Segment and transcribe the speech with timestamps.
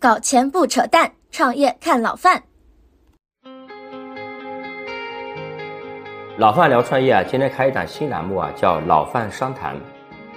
[0.00, 2.42] 搞钱不扯淡，创业看老范。
[6.38, 9.76] 老范聊创业啊，今天开一档新栏目啊，叫老范商谈。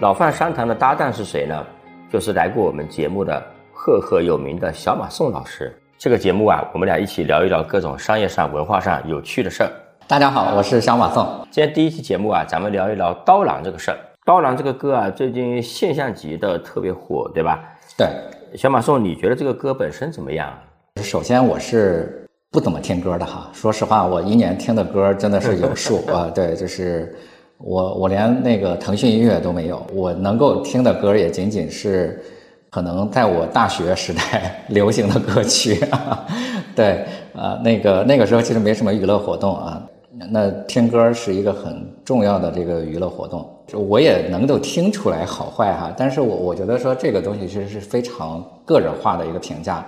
[0.02, 1.65] 老范商谈的搭档是谁呢？
[2.12, 5.74] 就是来过我们节目的赫赫有名的小马宋老师。
[5.98, 9.71] 这个节目啊，我们俩一起聊一聊各种商业上、文化上有趣的事儿。
[10.10, 11.25] 大家好，我是小马宋。
[11.49, 13.98] 今天第一期节目啊，咱们聊一聊刀郎这个事儿。
[14.25, 17.63] 刀郎这个歌啊，最近现象级的特别火，对吧？
[17.98, 18.09] 对，
[18.55, 20.53] 小马宋，你觉得这个歌本身怎么样？
[21.02, 23.49] 首先我是不怎么听歌的哈。
[23.52, 26.31] 说实话，我一年听的歌真的是有 数啊。
[26.34, 27.16] 对，就是
[27.57, 32.21] 我我连那个腾讯音乐都没有，我能够听的歌也仅仅是
[32.70, 35.84] 可能在我大学时代 流行的歌曲。
[36.76, 39.81] 对，啊，那个那个时候其实没什么娱乐活动啊。
[40.30, 45.91] 那听歌是一个很重要的这个娱乐活动，我也能够听出来好坏哈。
[45.98, 49.84] 但是我我觉得说这个东西其实是非常个人化的一个评价。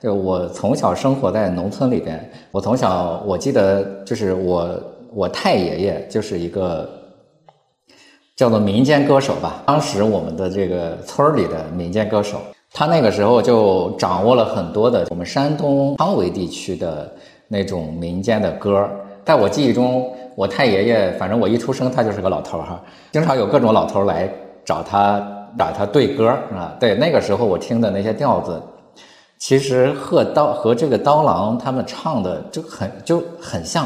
[0.00, 6.88] 就我从小生活在农村里边，我从小我记得就是我我太爷爷就是一个
[8.34, 12.38] 叫做民间歌手吧，当时我们的这个村里的民间歌手，
[12.72, 17.10] 他那个时候就掌握了很多的我们山东汤唯地区的
[17.48, 18.88] 那种民间的歌。
[19.26, 24.32] 在我记忆中，我太爷爷，反正我一出生他就是个老头儿哈，经常有各种老头儿来
[24.64, 25.18] 找他，
[25.58, 26.76] 找他对歌啊。
[26.78, 28.62] 对，那个时候我听的那些调子，
[29.36, 33.84] 其实和刀和这个刀郎他们唱的就很就很像，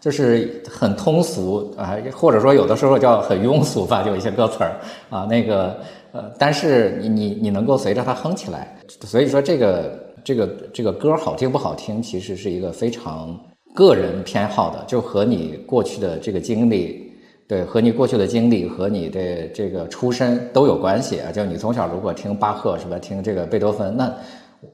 [0.00, 4.72] 就是很通俗啊，或者说有的时候叫很庸俗吧，就一些歌词儿
[5.10, 5.76] 啊，那个
[6.12, 13.38] 呃，但是你你你能够随着它哼起来，所以说这个这个这个歌好听不好听，其实是一个非常。
[13.78, 17.12] 个人偏好的，就和你过去的这个经历，
[17.46, 21.30] 对，和你过去的经历和你的这个出身都有关系啊。
[21.30, 24.12] 就你从小如果听巴赫是吧，听这个贝多芬，那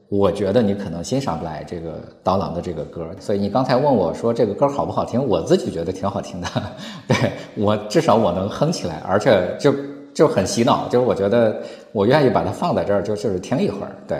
[0.09, 3.07] 我觉得你可能欣赏不来这个刀郎的这个歌。
[3.19, 6.47] 所以你刚才问我说这个歌好不好听，我自己觉得挺好听的，
[7.07, 7.15] 对
[7.53, 9.71] 我至少我能哼起来，而且就
[10.15, 11.61] 就很洗脑，就是我觉得
[11.91, 14.17] 我愿意把它放在这儿，就就是听一会儿，对，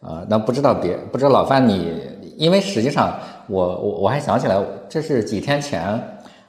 [0.00, 1.98] 呃，那不知道别不知道老范你。
[2.38, 3.18] 因为实际上，
[3.48, 6.00] 我我我还想起来，这是几天前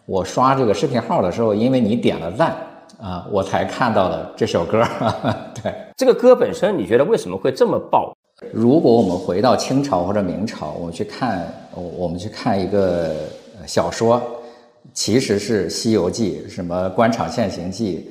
[0.06, 2.56] 我刷这个视频号的时候，因为你点了赞
[3.00, 4.84] 啊，我才看到了这首歌。
[5.62, 8.16] 对，这个歌本身，你觉得为什么会这么爆？
[8.52, 13.14] 如果我们回到清朝或者明朝，我们去看，我们去看一个
[13.66, 14.22] 小说，
[14.94, 18.10] 其实是《西游记》，什么《官场现形记》。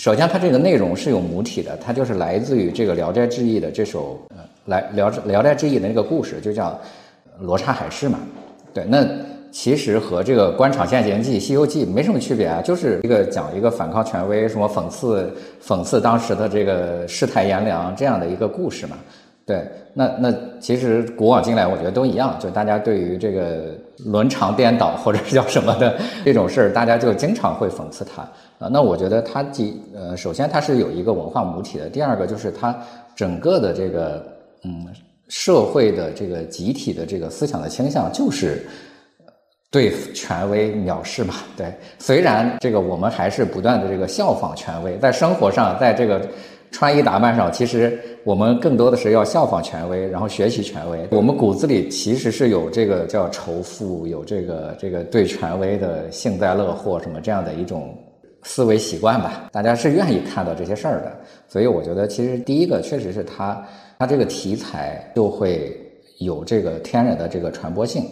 [0.00, 4.36] 首先，它这个内容是有母体的，它就是来自于这个《聊斋志异》的这首呃，
[4.66, 6.78] 来《聊聊斋志异》的那个故事，就叫。
[7.40, 8.18] 罗刹海市嘛，
[8.72, 9.06] 对，那
[9.50, 18.96] 其实和这个《官场现形记》《西游记》没什么区别啊，就是一个讲一个反抗权威，什么讽刺讽刺当时的这个世态炎凉这样的一个故事嘛。
[19.44, 23.74] 对，那那其实古往今来，我觉得都一样，就大家对于这个
[24.04, 28.22] 伦常颠倒或者是叫什么的这种事儿，大家就经常会讽刺它
[28.64, 28.68] 啊。
[28.70, 32.78] 那我觉得它既呃，首先它是有一个文化母体的，第二个就是它
[33.16, 34.24] 整个的这个
[34.62, 34.86] 嗯。
[35.30, 38.66] 社会的这个集体的这个思想的倾向就是
[39.70, 41.36] 对权威藐视嘛？
[41.56, 46.28] 对，虽然这个我们还是不断的这个效仿权威，在生活上，在这个
[46.72, 51.06] 穿衣打扮上，其实我们更多的是要效仿权威，然后学习权威。
[51.12, 57.96] 我们骨子里其实是有这个叫仇富，有这个这个对权威的幸灾乐祸什么这样的一种
[58.42, 59.48] 思维习惯吧。
[59.52, 61.16] 大家是愿意看到这些事儿的，
[61.46, 63.64] 所以我觉得其实第一个确实是他。
[64.00, 65.78] 它这个题材就会
[66.20, 68.06] 有这个天然的这个传播性，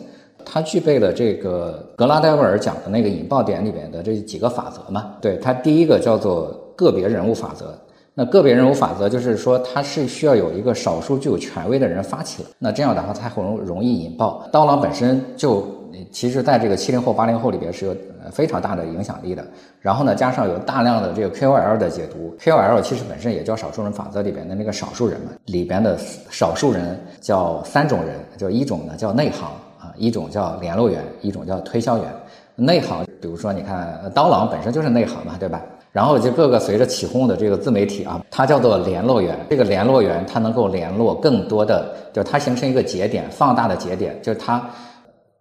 [0.44, 5.14] 它具备了这个格拉戴维尔讲的那个引爆点里边的这几个法则嘛？
[5.18, 7.74] 对，它第一个叫做个别人物法则。
[8.12, 14.46] 那个别人物法则就是说，它是需要有一个少数具有权威的人发起了，那这样的话才会容容易引爆。
[14.52, 15.77] 刀郎本身就。
[16.12, 17.96] 其实，在这个七零后、八零后里边是有
[18.30, 19.44] 非常大的影响力的。
[19.80, 25.32] 然后呢，加上有大量的这个 KOL 的解读，KOL 其实本身也叫少数人法则里边的那个少数人嘛。
[25.46, 25.98] 里边的
[26.30, 29.48] 少数人叫三种人，就一种呢叫内行
[29.78, 32.06] 啊，一种叫联络员，一种叫推销员。
[32.54, 35.62] 内行，比如说你看刀郎本身就是内行嘛，对吧？
[35.90, 39.38] 然后就各个随着起哄的这个自媒体啊，它叫做联络员。
[39.48, 44.62] 这个联络员它能够联络更多的，就它形成一个节点，放大的节点，就是它。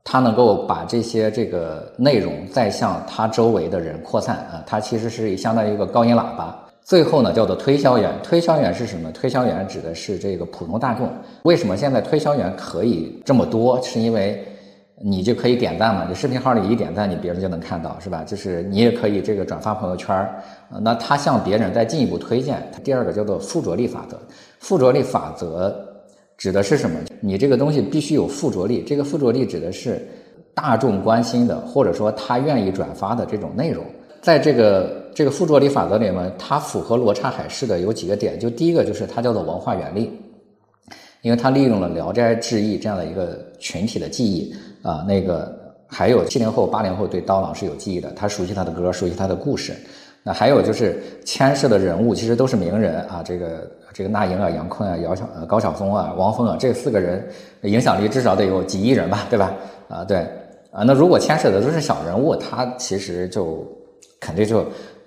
[0.10, 6.58] 他能够把这些这个内容再向他周围的人扩散啊，他其实是相当于一个高音喇叭。
[6.82, 8.10] 最后呢，叫做推销员。
[8.24, 9.12] 推销员是什么？
[9.12, 11.12] 推销员指的是这个普通大众。
[11.44, 13.82] 为什么现在推销员可以这么多？
[13.82, 14.42] 是因为
[15.02, 16.06] 你就可以点赞嘛？
[16.08, 18.24] 你视频号里一点赞，你别人就能看到，是吧？
[18.26, 20.42] 就是你也可以这个转发朋友圈儿，
[20.80, 22.66] 那他向别人再进一步推荐。
[22.82, 24.18] 第二个叫做附着力法则。
[24.60, 25.76] 附着力法则。
[26.38, 27.00] 指的是什么？
[27.20, 30.08] 你这个东西必须有附着力，这个附着力指的是
[30.54, 33.84] 大众关心的，或者说他愿意转发的这种内容。
[34.22, 40.12] 在这个这个附着力法则里面，它符合罗刹海市的有几个点，就第一个就是它叫做文化原力，
[41.22, 45.58] 因为它利用了《聊斋志异》这样的一个群体的记忆啊，那个
[45.88, 49.74] 还有七零后、八零后对刀郎是有记忆的，他熟悉他的歌，熟悉他的故事。
[50.28, 57.26] 那还有就是牵涉的人物其实都是名人啊，这个这个那英啊、杨坤啊、姚晓高晓松啊、王峰啊，这四个人
[57.62, 59.54] 影响力至少得有几亿人吧，对吧？
[59.88, 60.18] 啊，对
[60.72, 63.66] 啊，那如果牵涉的都是小人物，他其实就。
[64.20, 64.66] 肯定就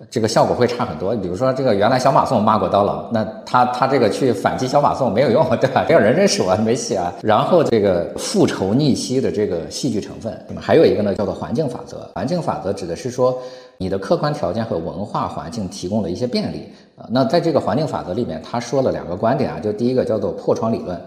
[0.08, 1.14] 这个效果会差很多。
[1.17, 5.85] 比如说，这个原来小马宋骂过刀郎，那他他这个去反击小马宋没有用，对吧？
[5.88, 7.12] 没有人认识我，没戏啊。
[7.23, 12.08] 然后这个复仇逆袭的这个戏剧成分，那么还有一个呢，叫做环境法则。
[12.14, 13.37] 环境法则指的是说，
[13.76, 17.05] 你的客观条件和文化环境提供了一些便利啊。
[17.11, 20.99] 那在这个环境法则里面，他说了两个观点啊，就第一个叫做破窗理论。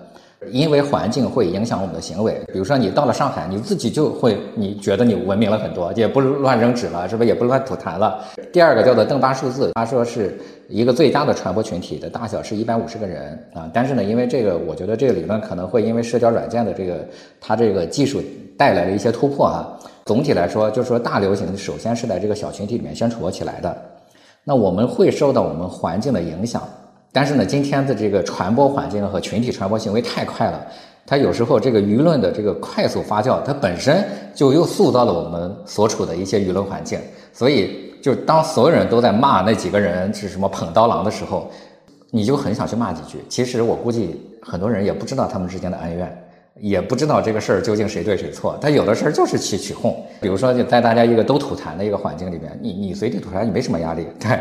[0.51, 8.23] 因为环境会影响我们的行为，比如说你到了上海，你自己就会你觉得你文明了很多，也不乱扔纸了，是不是也不乱吐痰了？
[8.51, 17.07] 第二个叫做邓巴数字，他说是一个最佳的传播群体的大小是一百五十个人啊，但是呢，因为这个，我觉得这个理论可能会因为社交软件的这个
[17.41, 18.21] 它这个技术
[18.57, 19.77] 带来了一些突破啊。
[20.05, 23.75] 总体来说，就是说大流行首先是在这个小群体里面先火起来的，
[24.43, 26.61] 那我们会受到我们环境的影响。
[27.13, 30.59] 但是呢，今天的这个传播环境和群体传播行为太快了，
[31.05, 36.99] 它有时候这个舆论的这个快速发酵，它本身就又塑造了我们所处的一些舆论环境。
[37.31, 41.51] 所以，就当所有人都在骂那几个人是什么捧刀郎的时候，
[42.09, 43.19] 你就很想去骂几句。
[43.29, 46.25] 其实我估计很多人也不知道他们之间的恩怨。
[46.59, 49.95] 也不知道这个事儿究竟谁对谁错，他有的事儿就是起起哄。
[50.21, 54.05] 比如说，就在大家一个都吐痰的一个环境里边，你你随地吐痰，你没什么压力。
[54.19, 54.39] 对，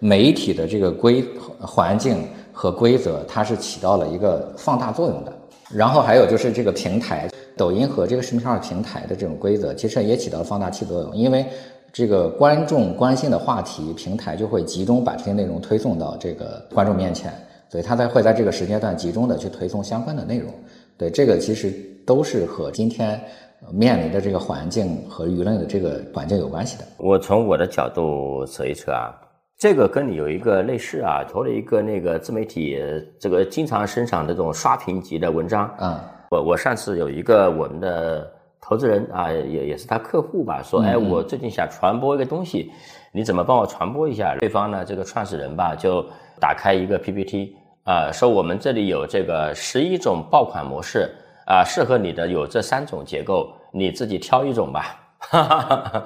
[0.00, 1.24] 媒体的这个规
[1.60, 5.32] 环境和规则，它是起到了一个放大作用的。
[5.72, 11.16] 然后还有就是这个平台，抖音和这个视频号平台的这种规则，其实也起到了放大器作用。
[11.16, 11.46] 因为
[11.92, 17.32] 这个观众关心的话题，平台就会集中把这些内容推送到这个观众面前，
[17.70, 20.50] 所以它才会在这个时间段集中的去推送相关的内容。
[21.02, 21.68] 对，这个其实
[22.06, 23.20] 都是和今天
[23.72, 26.84] 面临的这个环境和舆论的这个环境有关系的。
[26.98, 29.10] 我从我的角度扯一扯啊，
[29.58, 32.80] 这个跟你有一个类似啊，投了一个那个自媒体
[33.18, 35.68] 这个经常生产这种刷屏级的文章。
[35.80, 35.98] 嗯，
[36.30, 42.70] 我我上次有一个我们的投资人啊，也也是他客户吧，说，哎，我最近想传播一个东西，
[43.12, 44.36] 你怎么帮我传播一下？
[44.38, 46.06] 对方呢，这个创始人吧，就
[46.38, 47.56] 打开一个 PPT。
[47.84, 51.10] 啊，说我们这里有这个十一种爆款模式
[51.46, 54.96] 啊，适合你的有这三种结构，你自己挑一种吧。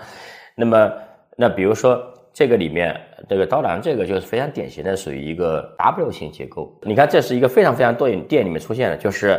[0.56, 0.92] 那么，
[1.36, 2.02] 那比如说
[2.32, 6.74] 这个里面这个刀郎这个就是非常典型的属于一个 W 型结构。
[6.82, 9.38] 你看，这是一个非常非常多影店里面出现的，就是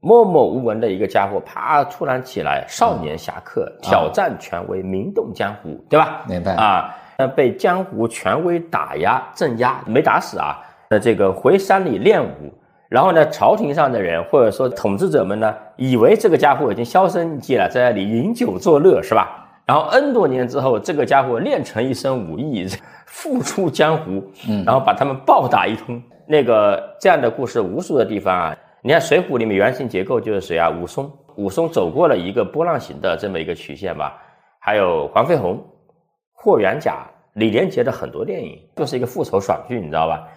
[0.00, 6.22] 默默无闻的一个家伙，啪突然起来，少年侠客挑战权威，名动江湖，对吧？
[6.28, 6.94] 明白啊？
[7.16, 10.60] 那被江湖权威打压镇压，没打死啊？
[10.92, 12.52] 的这个回山里练武，
[12.90, 19.48] 然后呢，朝廷上的人或者说统治者们呢，以为这个家伙已经销声匿迹了，在那里饮酒作乐，是吧？
[19.64, 22.66] 然后 N 多年之后，这个家伙练成一身武艺，
[23.06, 26.02] 复出江湖，嗯，然后把他们暴打一通。
[26.26, 30.68] 那个这样的故事无数的地方啊，你看《水浒》里面原型结构就是谁啊？
[30.68, 34.20] 武松，武松走过了一个波浪形的这么一个曲线吧。
[34.58, 35.58] 还有黄飞鸿、
[36.34, 40.28] 霍元甲、李连杰的很多电影，就是一个复仇爽剧，你知道吧？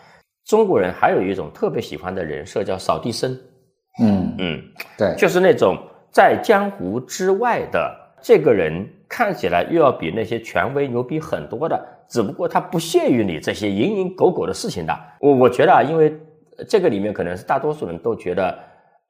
[0.45, 3.35] 中国人还有一种特别喜欢的人设叫扫地僧，
[3.99, 4.61] 嗯嗯，
[4.97, 5.77] 对，就是那种
[6.11, 14.95] 在江湖之外的这个人，看起来又要比那些权威牛逼很多的，只不过他不屑于你这些蝇营狗苟的事情的。
[15.19, 16.15] 我我觉得啊，因为
[16.69, 18.55] 这个里面可能是大多数人都觉得，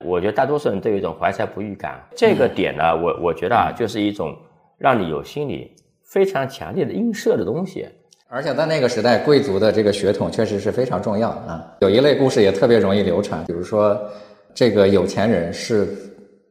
[0.05, 2.01] 我觉得大多数人都有一种怀才不遇感。
[2.15, 4.33] 这个点呢，我我觉得啊，就是一种
[4.77, 5.75] 让你有心理
[6.05, 7.89] 非常强烈的映射的东西。
[8.35, 11.65] 而且在那个时代，贵族的这个血统确实是非常重要啊。
[11.79, 13.97] 有一类故事也特别容易流传，比如说，
[14.53, 15.87] 这个有钱人是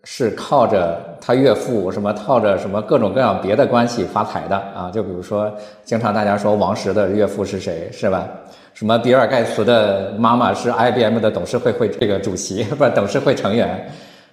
[0.04, 4.90] 是靠着他岳父什么，靠着什么各种各样别的关系发财的啊。
[4.94, 8.26] 就比如说，经常大家说王石的岳父是谁，是吧？
[8.72, 13.86] 什么比尔盖茨的妈妈是 IBM 的董事会会这个主席，不是董事会成员。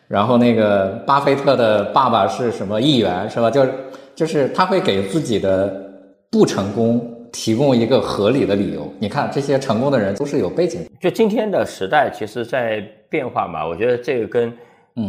[0.08, 3.51] 然后那个巴菲特的爸爸是什么议员，是吧？
[3.51, 3.65] 就
[4.15, 5.70] 就是他会给自己的
[6.29, 7.11] 不成功。
[7.32, 8.92] 提供一个合理的理由。
[9.00, 10.86] 你看，这些成功的人都是有背景。
[11.00, 13.66] 就今天的时代，其实在变化嘛。
[13.66, 14.54] 我觉得这个跟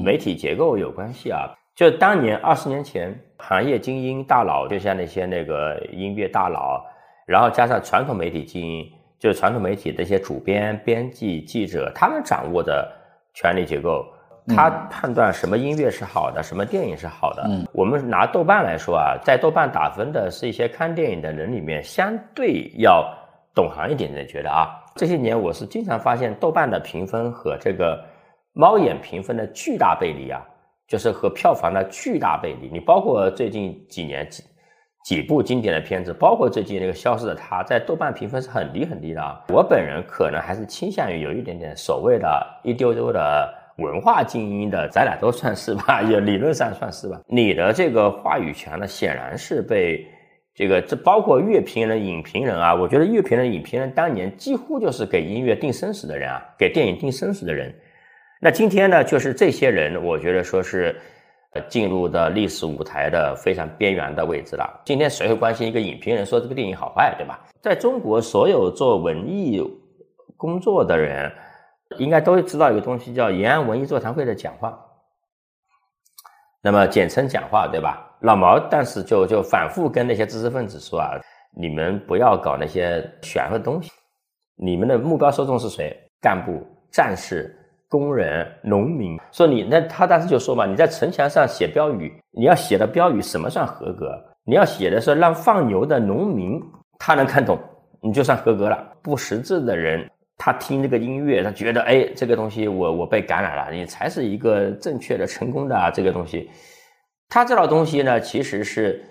[0.05, 1.53] 媒体结构有关系啊。
[1.75, 6.85] 就当年二十年前，行业精英大佬，就像那些那个音乐大佬，
[7.27, 8.87] 然后加上传统媒体精英，
[9.19, 12.87] 就是传统媒体的一些主编、编辑、记者，他们掌握的
[13.35, 14.05] 权力结构，
[14.49, 17.45] 他判断什么音乐是好的，什么电影是好的。
[17.49, 23.09] 嗯，我们拿豆瓣来说啊，在豆瓣打分的是一些看电影的人里面，相对要
[23.55, 28.03] 懂行一点的，觉得啊，这些年我是经常发现豆瓣的评分和这个
[28.53, 30.43] 猫眼评分的巨大背离啊，
[30.89, 32.69] 就是和票房的巨大背离。
[32.69, 34.43] 你包括最近几年几。
[35.05, 39.43] 几部经典的片子，包括最近那个《消失的她》，在豆瓣评分是很低很低的啊。
[39.49, 47.21] 我本人可能还是倾向于有一点点所谓的一丢丢的文化精英的，咱俩都算是吧， 也理论上算是吧。
[47.27, 50.07] 你的这个话语权呢，显然是被
[50.55, 57.75] 这个这包括乐评人、影评人啊，我觉得乐评人、影评人当年几乎就是给音乐定生死的人啊，给电影定生死的人。
[58.41, 60.95] 那今天呢，就是这些人，我觉得说是
[61.55, 61.61] 呃。
[61.69, 64.81] 进入的历史舞台的非常边缘的位置了。
[64.85, 67.39] 今天谁会关心一个影评人说这个电影好坏，对吧？
[67.61, 69.63] 在中国，所有做文艺
[70.37, 71.31] 工作的人
[71.99, 74.79] 应该都知道一个东西，叫延安文艺座谈会的讲话，
[76.63, 78.09] 那么简称讲话，对吧？
[78.21, 81.11] 老毛当时就就反复跟那些知识分子说啊，
[81.57, 83.91] 你们不要搞那些玄乎的东西，
[84.57, 85.97] 你们的目标受众是谁？
[86.21, 87.59] 干部、战士。
[87.89, 94.19] 工人、农民说你那他当时就说嘛，你在城墙上写标语，你要写的标语什么算合格？
[94.45, 96.59] 你要写的是让放牛的农民
[96.99, 97.59] 他能看懂，
[98.01, 98.83] 你就算合格了。
[99.03, 105.91] 不识字的人，他听这个音乐，他觉得哎，这个东西我我被感染了，你才是一个正确的、成功的啊。
[105.91, 106.51] 这个东西，
[107.29, 109.05] 他这套东西呢，其实是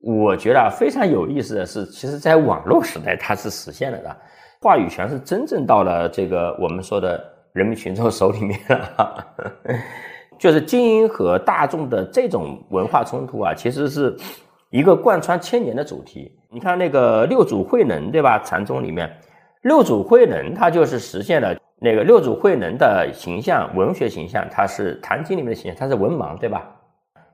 [0.00, 4.16] 我觉得非常有意思的是，其实在网络时代它是实现了的，
[4.60, 7.34] 话语权是真正到了这个我们说的。
[7.54, 9.26] 人民群众手里面了，
[10.38, 14.14] 就是精英和大众的这种文化冲突啊，其实是
[14.70, 16.30] 一个贯穿千年的主题。
[16.52, 18.38] 你看那个六祖慧能，对吧？
[18.44, 19.10] 禅宗里面，
[19.62, 26.66] 六祖慧能他就是实现了那个六祖慧能的形象，文学形象，他是《坛经》里面的形象，他是文盲，对吧？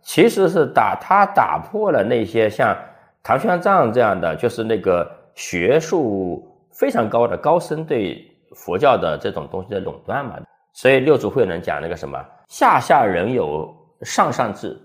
[0.02, 2.76] 其实是打他打破了那些像
[3.22, 8.30] 唐玄奘这样的，就是那个学术非常高的高僧对。
[8.56, 10.38] 佛教的这种东西的垄断嘛，
[10.74, 13.68] 所以六祖慧能讲那个什么下下人有
[14.02, 14.80] 上上智，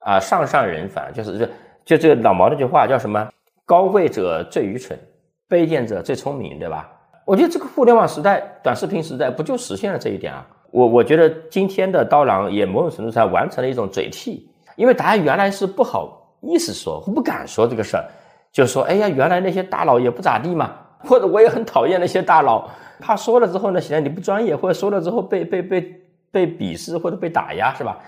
[0.00, 1.46] 啊上上人反，就是就
[1.84, 3.28] 就这个老毛这句话叫什么？
[3.64, 4.98] 高贵者最愚蠢，
[5.48, 6.88] 卑贱者最聪明，对吧？
[7.24, 10.46] 我觉得这个互联网时代、短视频时代不就实现了这一点啊？
[10.70, 18.04] 我我觉得今天的刀郎也某种程度上完成了一种嘴替，因为大家原来是不好意思说，不敢说这个事儿，
[18.52, 22.68] 就说哎呀，原来那些大佬也不咋地嘛，或者我也很讨厌那些大佬。
[22.98, 26.00] 怕说了之后呢，显得你不专业，或者说了之后被被被
[26.30, 27.98] 被鄙视或者被打压，是吧？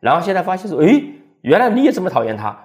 [0.00, 1.04] 然后现在发现说，诶，
[1.40, 2.56] 原来你也这么讨厌他，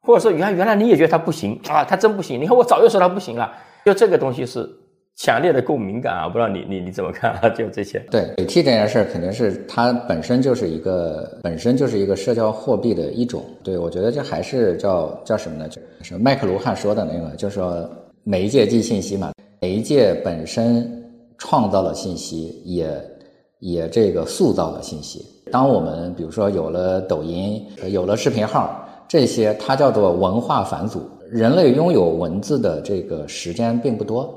[0.00, 2.40] 或者说原原来你也觉得他不行啊，他真不行。
[2.40, 3.50] 你看我早就说他不行了，
[3.84, 4.68] 就这个东西是
[5.16, 6.28] 强烈的共鸣感啊！
[6.28, 7.48] 不知道你你你怎么看啊？
[7.56, 7.98] 就这些。
[8.10, 13.44] 对，嘴替这件事儿肯定是它本身就是一个本身就是一个社交货币的一种。
[13.62, 15.68] 对我觉得这还是叫叫什么呢？
[15.68, 17.88] 就是麦克卢汉说的那个，就是说
[18.24, 20.96] 媒介即信息嘛，媒介本身。
[21.42, 22.86] 创造了信息，也
[23.60, 25.24] 也这个塑造了信息。
[25.50, 31.00] 当我们比如说有了抖音，有了视频号，这些它叫做文化返祖。
[31.30, 34.34] 人类拥有文字的这个时间并不多，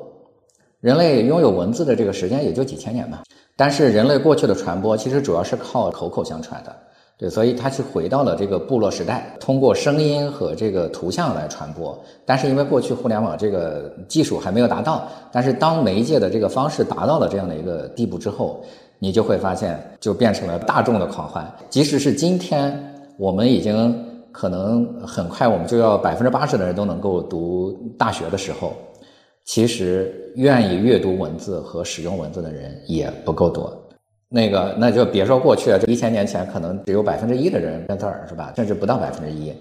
[0.80, 3.24] 人类拥有文字的这个时间也就几千年吧。
[3.56, 6.76] 但是人类过去的传播其实主要是靠口口相传的。
[7.18, 11.98] 对，所以它是回到了这个部落时代，通过声音和这个图像来传播。
[12.26, 18.64] 但是因为过去互联网这个技术还没有达到，但是当媒介的这个方式达到了这样的一个地步之后，
[19.00, 21.50] 你就会发现就变成了大众的狂欢。
[21.70, 22.78] 即使是今天，
[23.18, 23.96] 我们已经
[24.34, 28.74] 可能很快我们就要百分之八十的人都能够读大学的时候，
[29.46, 33.72] 其实愿意阅读文字和使用文字的人也不够多。
[34.28, 38.52] 那个，那就别说过去了，这一千年前可能只有百分之一的人认字儿，是吧？
[38.56, 39.54] 甚至不到百分之一，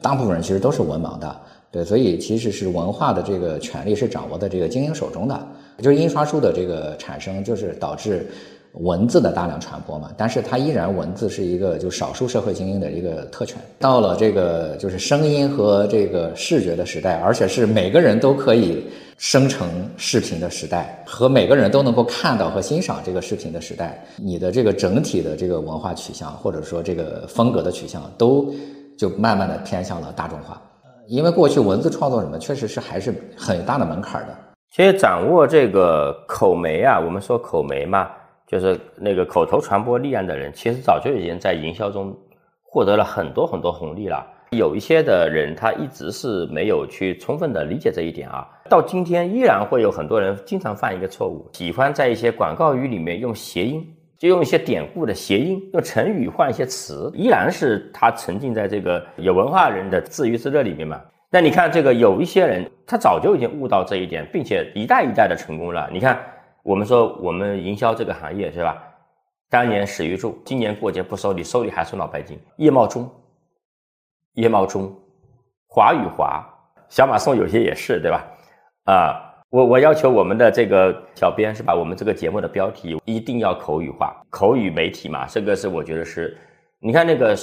[0.00, 1.40] 大部分人其实都是文盲的，
[1.72, 5.46] 对，所以其实是文化的这个权利是掌握在这个精英手中的，
[5.78, 8.30] 就是印刷术的这个产生，就是导致。
[8.74, 13.60] 文字的大量传播嘛，但是它依然文字是一个就少数社会精英的一个特权。
[13.78, 28.54] 到了这个就是声音和这个视觉的时代，而且是每个人都可以生成视频的时代，和每个人都能够看到和欣赏这个视频的时代，你的这个整体的这个文化取向或者说这个风格的取向都
[28.96, 30.62] 就慢慢的偏向了大众化。
[31.08, 34.34] 因为过去文字创作什么确实是还是很大的门槛的。
[34.70, 38.08] 其实掌握这个口媒啊，我们说口媒嘛。
[38.50, 42.12] 就是那个口头传播力量的人，其实早就已经在营销中
[42.64, 44.26] 获得了很多很多红利了。
[44.50, 48.44] 有一些的人，他一直是没有去充分的理解这一点啊。
[48.68, 53.86] 到今天，依然会有很多人经常犯一个错误，喜欢在一些广告语里面用谐音。
[54.18, 61.00] 就用一些典故的谐音，用成语换一些词，依然是他沉浸在这个有文化人的自娱自乐里面嘛。
[61.30, 65.88] 那你看这个有一些人，他早就已经悟到这一点，并且一代一代的成功了。
[65.90, 66.20] 你看，
[66.70, 68.80] 我们说我们营销这个行业是吧？
[69.48, 72.38] 当年史玉柱，今年过节不收礼，收礼还收脑白金。
[72.58, 73.10] 叶茂中，
[74.34, 74.96] 叶茂中，
[75.66, 76.40] 华与华，
[76.88, 78.24] 小马送有些也是对吧？
[78.84, 79.26] 啊。
[79.50, 86.38] 我我要求我们的这个小编是把我们这个节目的标题一定要口语化，口语媒体嘛，这个是我觉得是，
[86.80, 87.36] 你看那个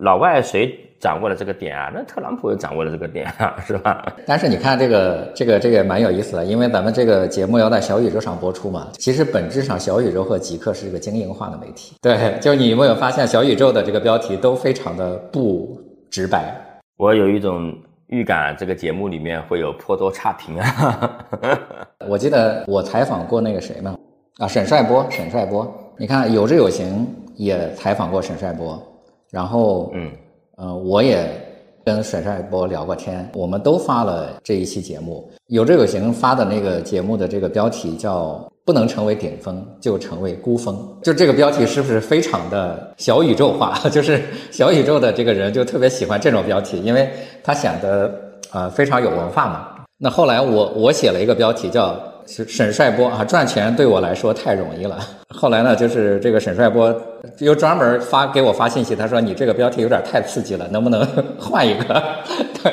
[0.00, 1.90] 老外谁掌握了这个点啊？
[1.92, 4.06] 那特朗普也掌握了这个点啊，是吧？
[4.24, 11.96] 但是你看这个这个这个蛮有意思的，因为咱们这个节目要在小宇宙上播出嘛，其实本质上小宇宙和极客是一个经营化的媒体。
[12.00, 16.54] 对，就你有没有发现小宇宙的这个标题都非常的不直白？
[16.96, 17.76] 我有一种。
[18.08, 21.26] 预感这个节目里面会有颇多差评啊！
[22.08, 23.98] 我记得我采访过那个谁嘛，
[24.38, 27.04] 啊，沈帅波，沈帅波，你看有志有行
[27.36, 28.80] 也采访过沈帅波，
[29.30, 30.10] 然后嗯
[30.56, 31.28] 呃，我也
[31.84, 38.44] 跟沈帅波聊过天，我们都发了这一期节目，有志有行发的那个节目的这个标题叫。
[38.66, 40.76] 不能成为顶峰，就成为孤峰。
[41.00, 43.78] 就这个标题是不是非常的小宇宙化？
[43.90, 47.08] 就是小宇宙的这个人就特别喜欢这种标题，因为
[47.44, 48.12] 他显得
[48.52, 49.68] 呃非常有文化嘛。
[49.96, 51.94] 那后来我我写了一个标题叫
[52.26, 54.98] 沈帅波啊，赚钱对我来说太容易了。
[55.28, 56.94] 后来呢，就是这个沈帅波
[57.38, 61.06] 又专门发给我发信息，他说你这个标题有点太刺激了，能不能
[61.38, 62.02] 换一个？
[62.62, 62.72] 对，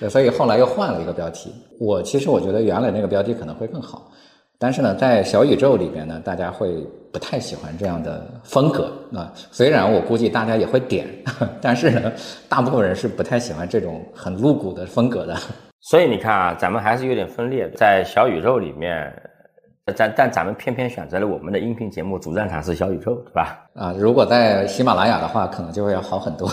[0.00, 1.52] 对，所以后来又换了一个标题。
[1.78, 4.10] 我其实我觉得原来那个标题可能会更好。
[4.58, 9.30] 但是呢，在小宇宙里边呢，大家会不太喜欢这样的风格啊。
[9.50, 11.06] 虽然我估计大家也会点，
[11.60, 12.12] 但是呢，
[12.48, 15.36] 大部分人是不太喜欢这种很露骨的风格的。
[15.84, 17.68] 所以你看啊，咱们还是有点分裂。
[17.76, 19.12] 在小宇宙里面，
[19.94, 23.66] 咱但咱们偏偏选择了我们的音频节目主战场是小宇宙，对吧？
[23.74, 26.48] 啊，如果在喜马拉雅的话，可能就会要好很多。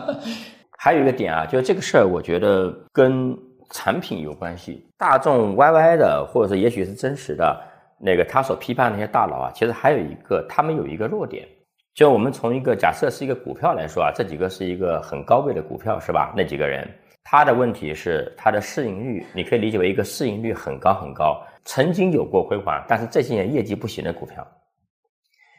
[0.78, 3.36] 还有一个点啊，就这个事儿，我觉得跟。
[3.70, 7.60] 产品有关系，大众 YY 的，或者是也许是真实的
[7.98, 11.44] 那个他所批判那些大佬啊，其实还有一个，他们有一个弱点，
[11.94, 16.32] 就我们从一个假设是一个股票来说啊，这几个是一个很高位的股票是吧？
[16.36, 16.88] 那几个人，
[17.24, 24.46] 他的问题是他的市盈率，你可以理解为一个市盈率很高很高，曾经有过辉煌，但是这些年业绩不行的股票。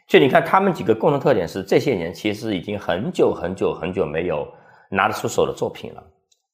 [0.06, 4.46] 就你看他们几个共同特点是，这些年其实已经很久很久很久没有
[4.88, 6.02] 拿得出手的作品了。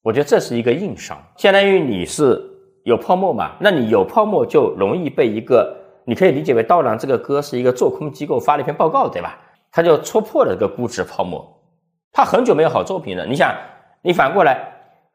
[0.01, 2.41] 我觉得这是一个硬伤，相当于你是
[2.83, 3.51] 有泡沫嘛？
[3.59, 9.39] 那你有泡沫就容易被一个，你可以理解为《刀郎》这个歌是一个做空机构发了一篇报告，对吧？
[9.71, 11.47] 他就戳破了这个估值泡沫，
[12.11, 13.25] 他很久没有好作品了。
[13.25, 13.55] 你想，
[14.01, 14.72] 你反过来，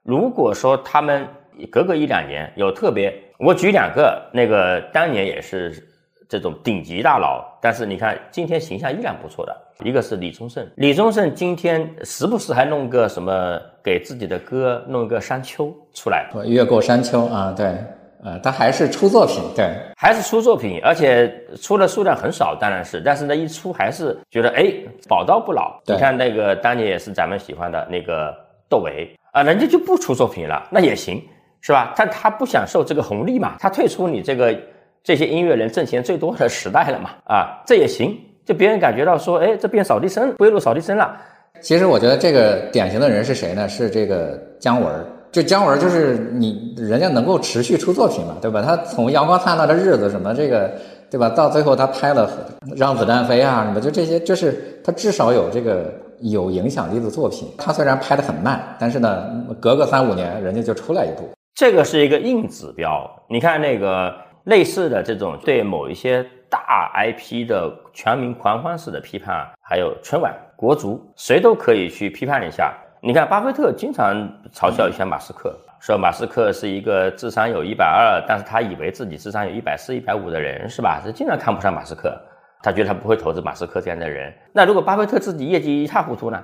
[0.08, 1.28] 如果说他们
[1.70, 5.84] 隔个一两年有特别，我举两个，那个当年也是。
[6.30, 17.78] 这种顶级大佬，但是你看今天形象依然不错的，一个是李宗盛，李宗盛今天时不时还弄个什么给自己的歌弄个山丘出来，越过山丘啊，对，
[18.22, 24.70] 呃，他还是出作品，对，还是出作品，而且出的数量很少，当然是，但是呢一出还是觉得哎
[25.08, 28.36] 宝刀不老，你看那个当年也是咱们喜欢的那个
[28.68, 29.10] 窦唯。
[29.32, 31.22] 啊，人家就不出作品了，那也行
[31.60, 31.92] 是吧？
[31.96, 34.56] 但他不享受这个红利嘛，他退出你这个。
[35.04, 37.10] 这些音乐人挣钱最多的时代了嘛？
[37.24, 38.14] 啊，这也行，
[38.44, 41.16] 就别人感觉到说，哎，这变扫地僧归路扫地僧了。
[41.62, 43.66] 其实我觉得这个典型的人是谁呢？
[43.66, 44.92] 是这个姜文。
[45.32, 48.60] 就姜文，就是你人家能够持续出作品嘛，对吧？
[48.60, 50.70] 他从《阳光灿烂的日子》什么这个，
[51.08, 51.30] 对吧？
[51.30, 52.28] 到最后他拍了
[52.76, 57.48] 《让子弹飞》啊什么，就这些，就是他至少有这个有影响力的作品。
[57.58, 61.28] 他虽然拍的很慢，但是呢，隔个三五年人家就出来一部。
[61.54, 63.08] 这个是一个硬指标。
[63.28, 64.14] 你看那个。
[64.44, 72.72] 类似的这种对某一些大 IP 的全民狂欢式的批判，还有春晚、国足，谁都可以去批判一下。
[73.02, 74.16] 你看，巴菲特经常
[74.50, 81.02] 嘲笑一下马斯克，说马斯克是一个智商有一百二，但是他以为自己智商有一百四、一百五的人，是吧？
[81.04, 82.18] 是经常看不上马斯克，
[82.62, 84.32] 他觉得他不会投资马斯克这样的人。
[84.52, 86.42] 那如果巴菲特自己业绩一塌糊涂呢？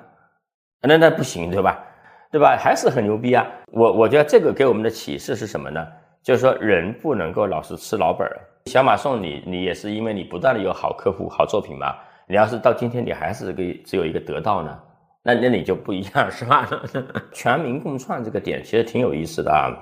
[0.81, 1.83] 那那不行，对吧？
[2.31, 2.57] 对吧？
[2.61, 3.47] 还是很牛逼啊！
[3.73, 5.87] 我我觉得这个给我们的启示是什么呢？
[6.23, 8.41] 就是说，人不能够老是吃老本儿。
[8.67, 11.95] 小马送你，你也是因为你不断的有好客户、好作品嘛。
[12.27, 14.79] 你要是到今天你还是个只有一个得到呢，
[15.23, 16.69] 那那你就不一样，是吧？
[17.33, 19.73] 全民共创这个点其实挺有意思的啊。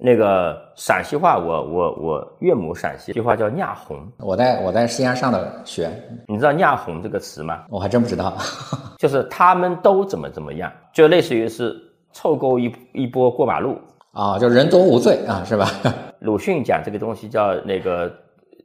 [0.00, 3.98] 那个陕西话，我我我岳母陕西，句话叫“酿红”。
[4.18, 5.90] 我在我在西安上的学，
[6.28, 7.64] 你知道“酿红”这个词吗？
[7.68, 8.36] 我还真不知道。
[8.96, 11.76] 就是他们都怎么怎么样，就类似于是
[12.12, 13.76] 凑够一一波过马路。
[14.12, 15.68] 啊，就人多无罪啊，是吧？
[16.20, 18.12] 鲁迅讲这个东西叫那个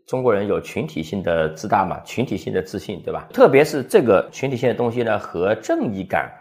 [0.05, 3.27] 中国人有群体性的自大嘛，群体性的自信，对吧？
[3.33, 6.31] 特别是这个群体性的东西呢，和正义感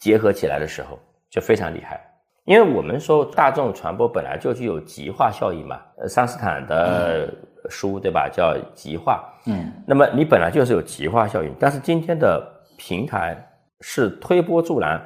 [0.00, 0.98] 结合起来的时候，
[1.30, 2.00] 就非常厉害。
[2.46, 7.28] 因为我们说大众传播本来就具有极化效应嘛，呃，桑斯坦的
[7.68, 12.40] 书对吧，叫极化，嗯，那么你本来就是有极化效应，但是今天的
[12.78, 13.36] 平台
[13.80, 15.00] 是推波助澜，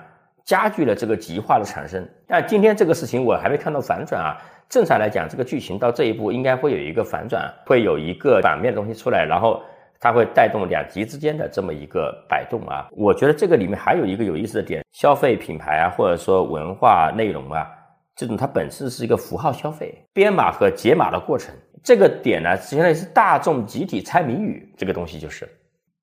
[0.45, 2.07] 加剧了这个极化的产生。
[2.27, 4.37] 但今天这个事情我还没看到反转啊。
[4.69, 9.61] 正常来讲，这个剧情到这一步应该会有一个反转，会有一个反面的东西出来，然后
[10.01, 12.89] 它会带动两极之间的这么一个摆动啊。
[12.93, 17.71] 我觉得这个里面还有一个有意思的点，消费品牌啊，或者说文化内容啊，
[18.17, 21.55] 这种它本身是一个符号消费，编码和解码的过程。
[21.85, 25.49] 这个点呢，相当于是大众集体猜谜语，这个东西就是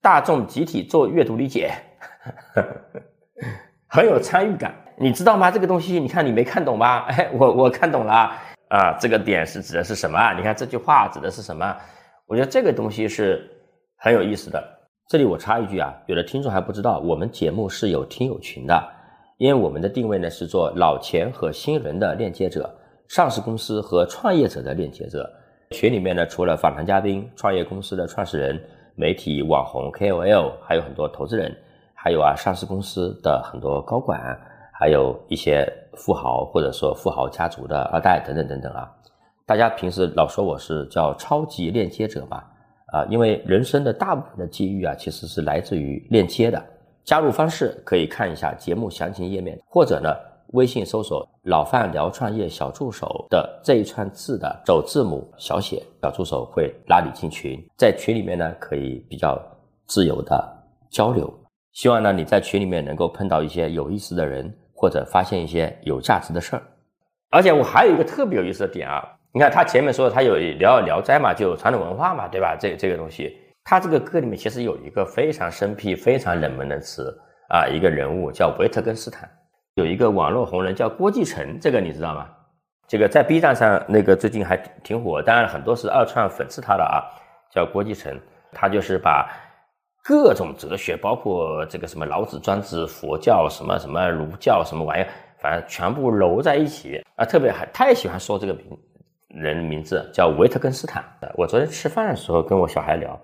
[0.01, 1.71] 大众集体做阅读理解，
[3.87, 4.73] 很有参与感。
[4.99, 5.51] 你知道吗？
[5.51, 7.05] 这个东西，你看你没看懂吧？
[7.09, 8.31] 哎，我我看懂了。
[8.69, 10.33] 啊，这个点是指的是什么？
[10.33, 11.77] 你看这句话指的是什么？
[12.25, 13.49] 我觉得这个东西是
[13.97, 14.63] 很有意思的。
[15.07, 18.81] 这里我插一句啊，有的听众还不知道，我们节目是有听友群的，
[19.37, 22.69] 因为我们的定位呢是做老钱和新人的链接者，
[23.07, 25.29] 上市公司和创业者的链接者。
[25.71, 28.61] 群里面呢，除了访谈嘉宾、创业公司的创始人、
[28.95, 31.55] 媒体网红 KOL，还有很多投资人，
[31.93, 34.39] 还有啊上市公司的很多高管。
[34.79, 38.87] 还有一些富豪或者说富豪家族的二代等等等等啊，
[39.43, 42.43] 大家平时老说我是叫超级链接者嘛，
[42.93, 46.63] 啊，因为人生的大部分的机遇啊，其实是来自于链接的。
[47.03, 50.09] 加入方式可以看一下节目详情页面，或者呢，
[50.53, 59.41] 微信搜索“老范聊创业小助手”的这一串字的首字母小写，小助手会拉你进群，在群里面呢，可以比较
[59.85, 60.43] 自由的
[60.89, 61.33] 交流。
[61.73, 64.53] 希望呢，你在群里面能够碰到一些有意思的人。
[64.79, 66.61] 或者发现一些有价值的事儿，
[67.31, 69.03] 而且我还有一个特别有意思的点啊！
[69.37, 72.57] 你看他前面说他有聊聊斋嘛，就传统文化嘛，对吧？
[72.59, 77.15] 这这个东西，他这个歌里面其实有一个非常生僻、非常冷门的词
[77.49, 79.29] 啊，一个人物叫维特根斯坦，
[79.75, 82.27] 有一个网络红人叫郭继承，这个你知道吗？
[82.87, 87.05] 这个在 B 站上那个最近还挺火，当然很多是二创讽刺他的啊，
[87.51, 88.19] 叫郭继承，
[88.51, 89.29] 他就是把。
[90.03, 97.25] 各种哲学，包括这个什么老子、庄子、佛教、什么什么儒教什么玩意儿，反正全部揉在一起啊！
[97.25, 98.65] 特别还太喜欢说这个名
[99.29, 101.03] 人名字，叫维特根斯坦。
[101.35, 103.19] 我昨天吃饭的时候跟我小孩聊，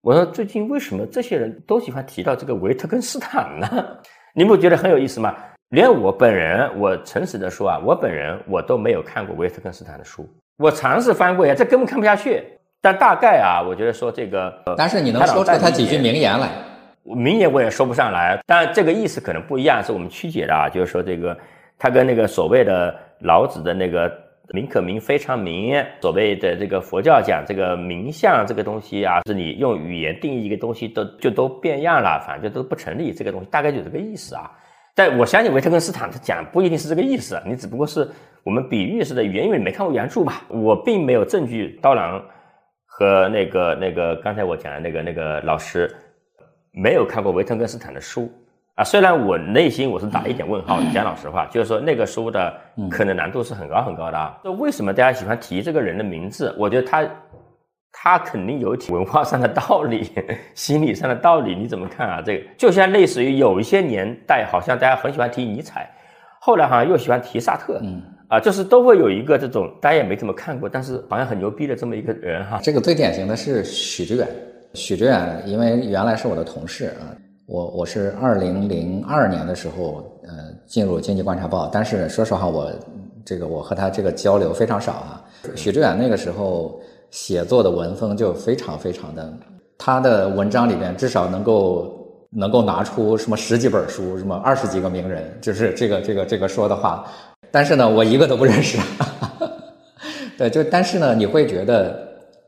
[0.00, 3.68] 我说最近为什么这些人都喜欢提到这个维特根斯坦呢？
[4.34, 5.34] 你不觉得很有意思吗？
[5.70, 12.44] 连我本人，我诚实的说啊，我本人我都没有看过维特根斯坦的书，我尝试翻过呀，这根本看不下去。
[12.80, 16.48] 但大概啊，我觉得说这个，但是你能说出他几句名言来？
[17.04, 20.68] 名言我也说不上来，但这个意思可能不一样，是我们曲解的啊。
[20.68, 21.36] 就是说这个，
[21.78, 24.12] 他跟那个所谓的老子的那个
[24.52, 33.12] “名可名，非常名”，所谓的这个佛教讲这个名相这个东西啊，是你用语言定义一个东西都就都变样了，反正就都不成立。
[33.12, 34.50] 这个东西大概就这个意思啊。
[34.94, 38.08] 但我相信维特根斯坦他讲不一定是这个意思，你只不过是
[38.44, 40.34] 我们比喻式的语言，因为你没看过原著嘛。
[40.48, 42.22] 我并没有证据刀郎。
[42.94, 45.90] 和那个那个刚才我讲的那个那个老师
[46.72, 48.30] 没有看过维特根斯坦的书
[48.76, 52.54] 啊，虽然我内心我是打一点问号， 讲老实话，就是说那个书的
[52.90, 54.38] 可能难度是很高很高的啊。
[54.42, 56.54] 那为什么大家喜欢提这个人的名字？
[56.58, 57.06] 我觉得他
[57.92, 60.10] 他肯定有文化上的道理，
[60.54, 62.22] 心理上的道理，你怎么看啊？
[62.24, 65.90] 这个就像类似于有一些年代，好像大家很喜欢提尼采，
[66.40, 67.78] 后来好像又喜欢提萨特。
[67.82, 72.58] 嗯啊，就是都会有一个这种大家也没怎么看过，但是好像很牛逼的这么一个人哈。
[72.62, 74.26] 这个最典型的是许知远，
[74.72, 77.12] 许知远因为原来是我的同事啊，
[77.46, 80.30] 我我是二零零二年的时候呃
[80.66, 82.70] 进入经济观察报，但是说实话我
[83.24, 85.24] 这个我和他这个交流非常少啊。
[85.56, 89.32] 许知远那个时候写作的文风就非常非常的，
[89.76, 97.04] 他的文章里边至少能够能够拿出什么十几本书，什么二十几个名人，就是这个这个这个说的话。
[97.50, 98.78] 但是呢，我一个都不认识。
[100.38, 101.98] 对，就但是呢，你会觉得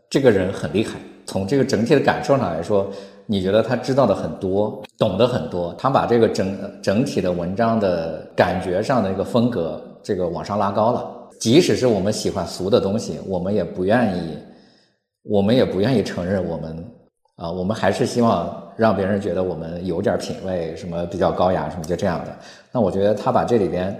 [0.08, 0.92] 这个人很厉害。
[1.26, 2.90] 从这个整体的感受上来说，
[3.26, 5.74] 你觉得他知道的很多，懂得很多。
[5.78, 11.10] 他把这个整整体的文章的感觉上的一个风格，这个往上拉高了。
[11.40, 14.38] 即使是我们喜欢俗的东西，我们也不愿意，
[15.22, 16.84] 我们也不愿意承认我们
[17.36, 22.36] 啊，我们还是希望让别人觉得我们有点品位，什么比较高雅，什么就这样的。
[22.72, 23.94] 那我觉得他把这里边。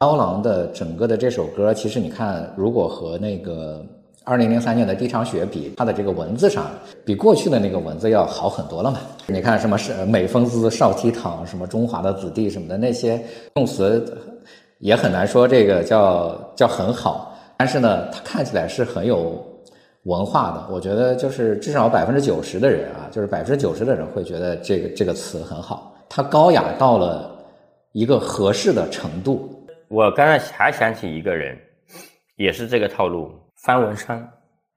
[0.00, 3.84] 刀郎的整个的这首歌，其实你看，如果和那个
[4.28, 6.66] 二零零三年的第一场雪比，它的这个文字上，
[7.02, 9.00] 比过去的那个文字要好很多了嘛。
[9.26, 13.18] 你看什么是美风姿少倜傥，什么中华的子弟什么的那些
[13.56, 14.04] 用词，
[14.80, 17.34] 也很难说这个叫叫很好。
[17.56, 19.42] 但是呢，它看起来是很有
[20.02, 27.34] 文化的，我觉得就是至少百分之九十的人啊，就是百分之九十的人会觉得这个这个词很好，它高雅到了
[27.92, 29.66] 一个合适的程度。
[29.88, 31.56] 我刚才还想起一个人，
[32.36, 33.30] 也是这个套路，
[33.62, 34.28] 方文山。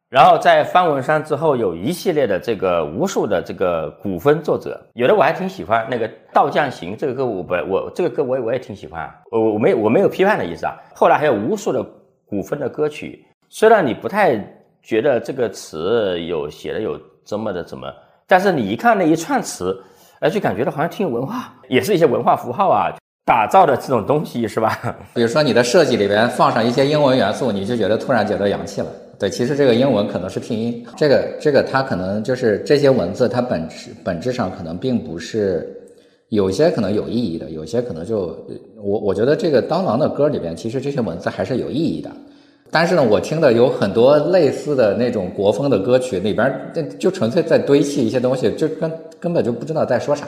[0.10, 5.88] 然后在方文山之后，有一系列的这个无数的这个古风作者，有的我还挺喜欢。
[5.90, 9.10] 那个《道将行》这个歌，我不我这个歌我也我也挺喜欢。
[9.32, 10.76] 我我没我没有批判的意思啊。
[10.94, 11.82] 后来还有无数的
[12.26, 14.38] 古风的歌曲，虽然你不太
[14.84, 17.88] 觉得这个词有写的有这么的怎么，
[18.28, 19.82] 但是你一看那一串词，
[20.20, 22.92] 哎，就感觉到好像挺有文化，也是一些文化符号啊。
[23.24, 24.80] 打造的这种东西是吧？
[25.14, 28.88] 比如说你的设计里边放上一些英文元素，你就觉得突然觉得洋气了。
[29.20, 35.72] 对，其实这个英文可能是拼音，这个这个它可能就是这些文字，它本质本质上可能并不是，
[36.30, 38.36] 有些可能有意义的，有些可能就
[38.82, 42.10] 我我觉得这个刀郎的歌里边，其实这些文字还是有意义的。
[42.72, 46.52] 但是呢，我听的有很多类似的那种国风的歌曲里边，
[46.98, 50.28] 就纯粹在堆砌一些东西，就根根本就不知道在说啥。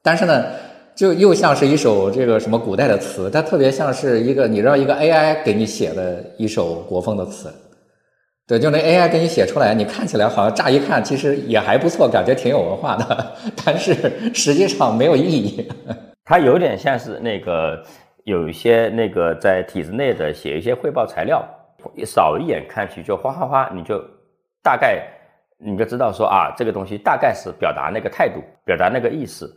[0.00, 0.44] 但是呢。
[0.94, 7.50] 就又像是一首这个什么古代的词，它特别像是一个你让一个 AI 给你写的一首国风的词，
[8.46, 13.32] 对，就那 AI 给你写出来，你看起来好像乍一看其实也还不错，感觉挺有文化的，
[13.64, 13.94] 但是
[14.34, 15.66] 实际上没有意义。
[16.24, 17.82] 它有点像是那个
[18.24, 21.42] 有一些那个在体制内的写一些汇报材料，
[22.04, 23.98] 扫一眼看去就哗哗哗，你就
[24.62, 25.02] 大概
[25.58, 29.50] 你就知道说啊，这个东西大概是表达那个态度，表达那个意思。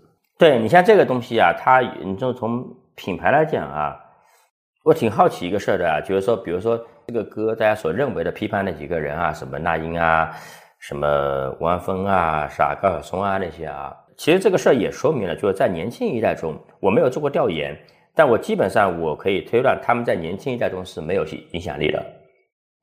[0.43, 3.97] 对你像这个东西啊，它你就从品牌来讲啊，
[4.83, 6.77] 我挺好奇一个事儿的啊，就是说，比如说
[7.07, 10.35] 这个歌，大家所认为的批判那几个人啊，什么那英啊，
[10.79, 17.73] 什么王安峰啊，啥高晓松啊那些啊，其实这个事儿也说明了，就是在年轻一代中，我没有做过调研，
[18.13, 22.05] 但我基本上我可以推断，他们在年轻一代中是没有影响力的，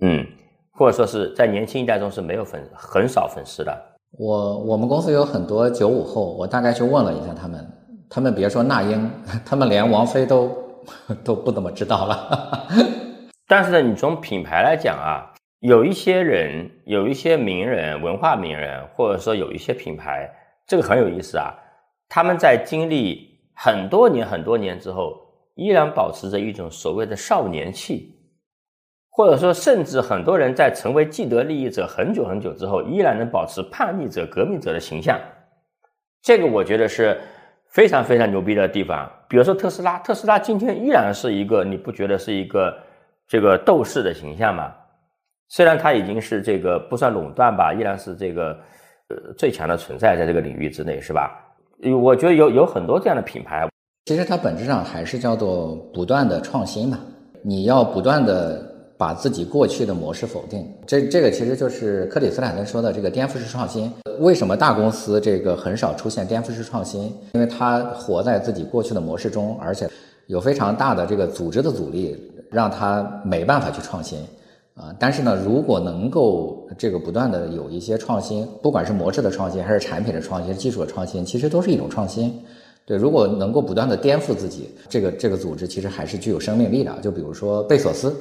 [0.01, 0.27] 嗯，
[0.73, 3.90] 或者说是在年轻一代中是没有粉很少粉丝的。
[4.19, 7.73] 我我们公司有很多九五后，我大概去问了一下他们，
[8.09, 9.11] 他们别说那英，
[9.47, 10.51] 他们连王菲都
[11.23, 12.69] 都不怎么知道了。
[13.47, 20.29] 但是呢，你从品牌来讲啊，有一些人，有一些名人、文化名人，或者说有一些品牌，
[20.67, 21.55] 这个很有意思啊。
[22.09, 25.15] 他们在经历很多年、很多年之后，
[25.55, 28.17] 依然保持着一种所谓的少年气。
[29.13, 35.19] 或者说，甚至很多人在成为既得利益者很久很久之后，依然能保持叛逆者、革命者的形象，
[36.23, 37.21] 这个我觉得是
[37.71, 39.11] 非常非常牛逼的地方。
[39.29, 42.75] 比如说特斯拉，特斯拉今天依然是一个，你不觉得是一个
[43.27, 44.73] 这个斗士的形象吗？
[45.49, 48.57] 虽然它已经是这个不算垄断吧，依然是这个
[49.09, 51.37] 呃最强的存在在这个领域之内，是吧？
[52.01, 53.69] 我觉得有有很多这样的品牌，
[54.07, 56.99] 其实它本质上还是叫做不断的创新嘛，
[57.43, 58.70] 你要不断的。
[59.01, 63.91] 把自己过去的模式否定，这这个其实就是克里斯坦森说的这个颠覆式创新。
[64.19, 67.05] 为什么大公司这个很少出现颠覆式创新？
[67.33, 69.89] 因为它活在自己过去的模式中，而且
[70.27, 72.15] 有非常大的这个组织的阻力，
[72.51, 74.19] 让它没办法去创新
[74.75, 74.95] 啊。
[74.99, 82.39] 但是呢，如果能够这个不断的有一些创新，不管是模式的创新，还是产品的创新、技术的创新，其实都是一种创新。
[82.85, 86.95] 对，如果能够不断的颠覆自己，这个这个组织其实还是具有生命力的。
[87.01, 88.15] 就比如说贝索斯。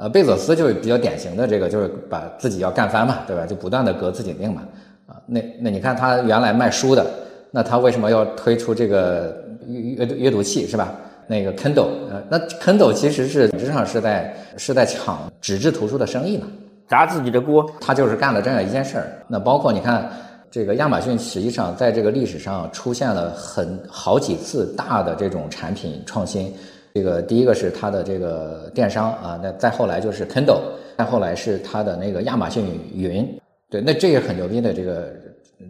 [0.00, 3.44] 呃，贝佐斯就是比较典型的这个，就是把自己要干翻嘛，对吧？
[3.44, 4.62] 就不断的革自己命嘛。
[5.06, 7.04] 啊，那那你看他原来卖书的，
[7.50, 10.94] 那他为什么要推出这个阅阅阅读器是吧？
[11.26, 16.46] 那个 Kindle，呃，那 Kindle 其实是本质上是在是在抢纸质图书的生意嘛，
[16.88, 17.70] 砸自己的锅。
[17.78, 19.06] 他就是干了这样一件事儿。
[19.28, 20.10] 那包括你看，
[20.50, 26.54] 这个亚马逊实际上在这个历史上出现了很好几次大的这种产品创新。
[26.92, 30.60] 这个第一个是它的这个电商啊，那再后来就是 Kindle，
[30.98, 35.12] 再后来是它的那个亚马逊云，对，那这也很牛逼的这个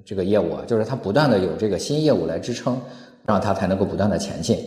[0.05, 2.81] 这个业务啊，就是它不断的有这个新业务来支撑，
[3.27, 4.59] 让它才能够不断的前进，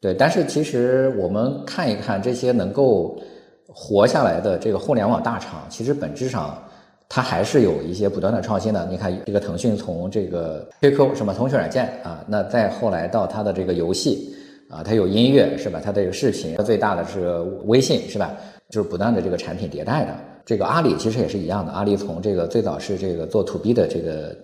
[0.00, 0.12] 对。
[0.12, 3.18] 但是其实我们看一看这些能够
[3.66, 6.62] 活下来的这个互联网大厂，其实本质上
[7.08, 8.86] 它还是有一些不断的创新的。
[8.90, 14.35] 你看这个腾讯从这个 QQ 什么通讯软件啊，那再后来到它的这个游戏。
[14.68, 15.80] 啊，它有音乐是吧？
[15.82, 18.34] 它的这个视频，它最大的是微信是吧？
[18.68, 20.14] 就是不断的这个产品迭代的。
[20.44, 24.36] 这个阿里其实也是一样的，阿里从这个最早是这个做 to B 的这个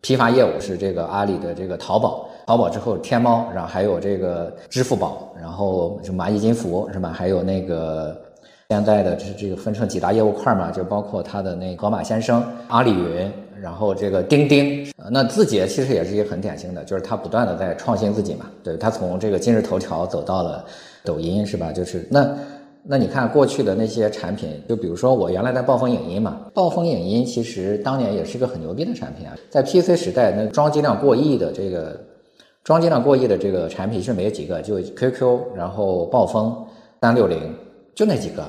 [0.00, 7.10] 批发业务，是这个阿里的这个淘宝，淘宝之后天猫，然后还有这个支付宝，然后就蚂蚁金服是吧？
[7.10, 8.16] 还有那个
[8.70, 13.32] 现在的这这个分成几大业务块嘛，就包括它的那盒马鲜生、阿里云。
[13.66, 18.46] 然后这个钉钉，那字节其实也是一个很典型的，就是它不断的在创新自己嘛。
[18.62, 20.64] 对，它从这个今日头条走到了
[21.02, 21.72] 抖音，是吧？
[21.72, 22.32] 就是那
[22.84, 32.00] 那你看过去的那些产品，就比如说我原来在暴风影音嘛，暴风影音其实当年也是个很牛逼的产品啊，在 PC 时代，那装机量过亿的这个
[32.62, 36.56] 装机量过亿的这个产品是没有几个，就 QQ，然后暴风
[37.00, 37.52] 三六零，
[37.96, 38.44] 就那几个。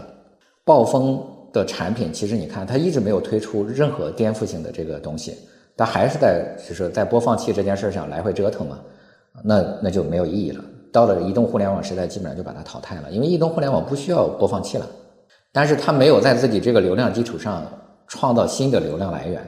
[0.64, 1.26] 暴风
[1.58, 5.36] 的产品其实你看，它一直没有推出任何颠覆性的这个东西，
[5.76, 8.80] 它还是在就是在播放器这件事上来回折腾嘛，
[9.44, 10.64] 那那就没有意义了。
[10.92, 14.88] 到了移动互联网时代，基本上就把它淘汰了，因为移动互联网不需要播放器了，
[15.52, 17.66] 但是它没有在自己这个流量基础上
[18.08, 19.42] 创造新的流量来源，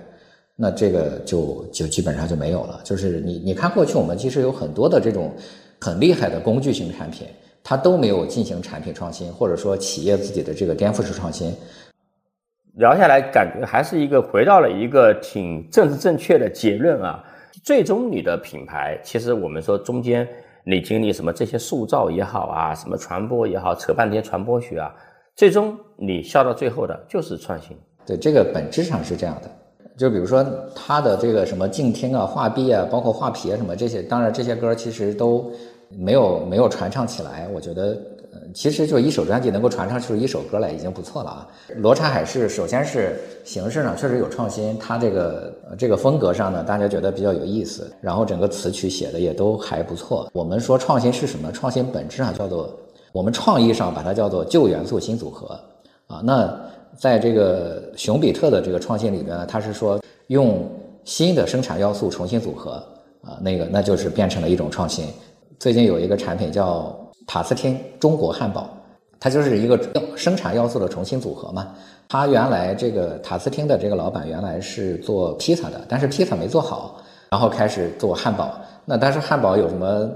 [0.55, 2.81] 那这个就就基本上就没有了。
[2.83, 5.31] 就是你你看过去我们其实有很多的这种
[5.79, 7.25] 很厉害的工具型产品，
[7.63, 11.55] 它都没有进行产品创新，或者说企业自己的这个颠覆式创新。
[12.75, 17.23] 聊下来感觉还是一个回到了一个挺政治正确的结论啊。
[17.63, 20.27] 最终你的品牌，其实我们说中间。
[20.65, 24.93] 你经历什么这些塑造也好啊，什么传播也好，扯半天传播学啊，
[25.35, 27.75] 最终你笑到最后的就是创新。
[28.05, 29.49] 对，这个本质上是这样的。
[29.97, 35.51] 就比如说他的这个什么静听啊、画壁啊，包括画皮啊什么这些，当然这些歌其实都
[35.89, 37.97] 没有没有传唱起来，我觉得。
[38.53, 41.47] 其实就一首专辑能够传唱出一首歌来已经不错了啊！
[41.75, 50.29] 罗刹海市首先是形式上确实有创新，它这个这个风格上呢，大家觉得比较有意思，然后整个词曲写的也都还不错。
[50.33, 51.51] 我们说创新是什么？
[51.51, 52.75] 创新本质上叫做
[53.11, 55.59] 我们创意上把它叫做旧元素新组合
[56.07, 56.21] 啊。
[56.23, 56.59] 那
[56.97, 60.67] 在这个熊彼特的这个创新里边呢，他是说用
[61.03, 62.83] 新的生产要素重新组合
[63.21, 65.05] 啊，那个那就是变成了一种创新。
[65.59, 66.98] 最近有一个产品叫。
[67.31, 68.67] 塔斯汀中国汉堡，
[69.19, 69.79] 它就是一个
[70.15, 71.67] 生产要素的重新组合嘛。
[72.07, 78.59] 它原来这个塔斯汀的这个老板原来是做披萨的，但是披萨没做好，然后开始做汉堡。
[78.83, 80.09] 那但是汉堡有什么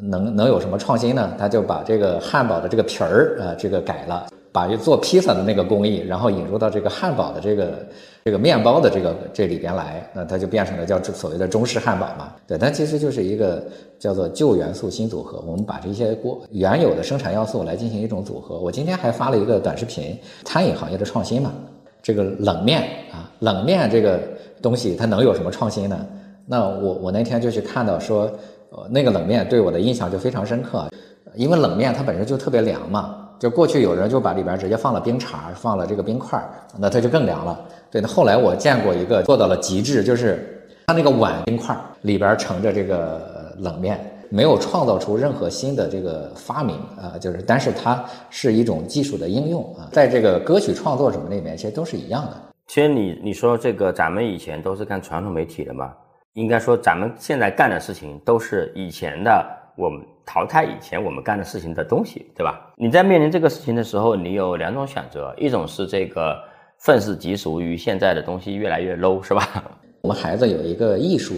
[0.00, 1.34] 能能有什么创新呢？
[1.36, 4.24] 他就把这个汉堡的这个皮儿啊，这个改了。
[4.54, 7.84] 把做披萨的那个工艺，然后引入到这个汉堡的这个
[8.24, 12.32] 这个面包的这个这里边来，那它就变成了叫所谓的中式汉堡嘛。
[12.46, 13.64] 对，它其实就是一个
[13.98, 15.42] 叫做旧元素新组合。
[15.44, 18.56] 我们把这些锅原有的生产要素来进行一种组合。
[18.56, 21.52] 我今天还发了一个短视频，餐饮行业的创新嘛。
[22.00, 24.20] 这个冷面啊，冷面这个
[24.62, 25.98] 东西它能有什么创新呢？
[26.46, 28.30] 那我我那天就去看到说，
[28.70, 30.88] 呃，那个冷面对我的印象就非常深刻，
[31.34, 33.23] 因为冷面它本身就特别凉嘛。
[33.38, 36.42] 就过去有人就把里边直接放了冰碴，放了这个冰块，
[36.78, 37.58] 那它就更凉了。
[37.90, 43.98] 对，那后来我见过一个做到了极致，就是它那个碗冰块里边盛着这个冷面，
[44.30, 52.32] 没有创造出任何新的这个发明啊，就是但是它是一种技术的应用啊，在这个歌曲创作什么里面，其实都是一样的。
[52.66, 55.92] 其实你你说这个，咱们以前都是干传统媒体的嘛，
[56.32, 60.00] 应该说咱们现在干的事情都是以前的我们。
[60.26, 62.72] 淘汰以前我们干的事情的东西，对吧？
[62.76, 66.36] 你在面临这个事情的时候，你有两种选择，一种是这个
[66.78, 69.64] 愤世嫉俗于现在的东西越来越 low，是吧？
[70.00, 71.34] 我们孩子有一个艺术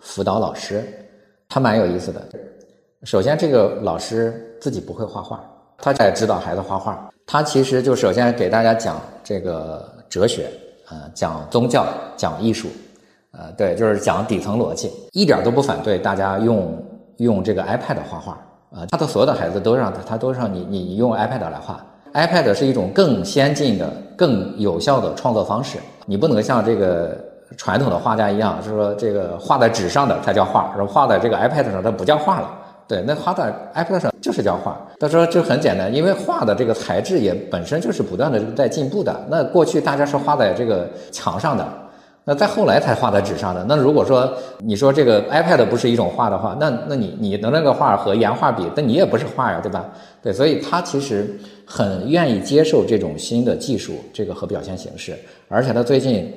[0.00, 0.84] 辅导老师，
[1.48, 2.20] 他蛮有意思的。
[3.04, 5.42] 首先，这个老师自己不会画画，
[5.78, 7.10] 他在指导孩子画画。
[7.26, 10.50] 他其实就首先给大家讲这个哲学，
[10.90, 12.68] 呃，讲宗教，讲艺术，
[13.32, 16.82] 呃，对，就是讲底层逻辑，一点都不反对大家用。
[17.24, 18.32] 用这个 iPad 画画
[18.72, 21.84] 啊，他的所有的孩子都让他，他都让你，你用 iPad 来画。
[22.14, 25.78] iPad 是一种更先进的、更有效的创作方式。
[26.06, 27.16] 你不能像这个
[27.56, 32.50] 传统的画家一样，是说这个画在纸上的才叫画，然后画在这个 iPad 上它不叫画了。
[32.88, 34.76] 对，那画在 iPad 上就是叫画。
[34.98, 39.14] 他说就很简单，因为画的这个材质也本身就是不断的在进步的。
[39.28, 41.66] 那过去大家是画在这个墙上的。
[42.30, 43.64] 那再后来才画在纸上的。
[43.68, 49.84] 那如果说你说这个 iPad 不是一种画的话，那那你你的那个画和原画比，那你也不是画呀，对吧？
[50.22, 55.18] 对，所以他其实很愿意接受这种新的技术，这个和表现形式。
[55.48, 56.32] 而且他最近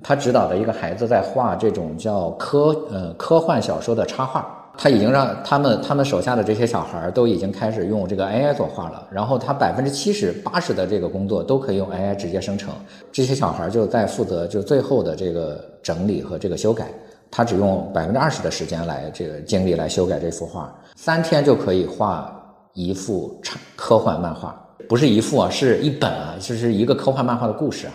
[0.00, 4.61] 他指导的一个孩子在画这种叫科呃科幻小说的插画。
[4.78, 12.72] 他已经让他们他们手下的这些小孩儿都已经开始用这个 AI 作画了，然后他百分之七十八十的这个工作都可以用 AI 直接生成，
[13.12, 16.86] 这些小孩儿就在负责就最后的这个整理和这个修改，
[17.30, 22.34] 他只用百分之二十的时间来这个精力来修改这幅画，三天就可以画
[22.72, 24.58] 一幅科科幻漫画，
[24.88, 27.92] 不是一幅啊，是一本啊，就是一个科幻漫画的故事啊。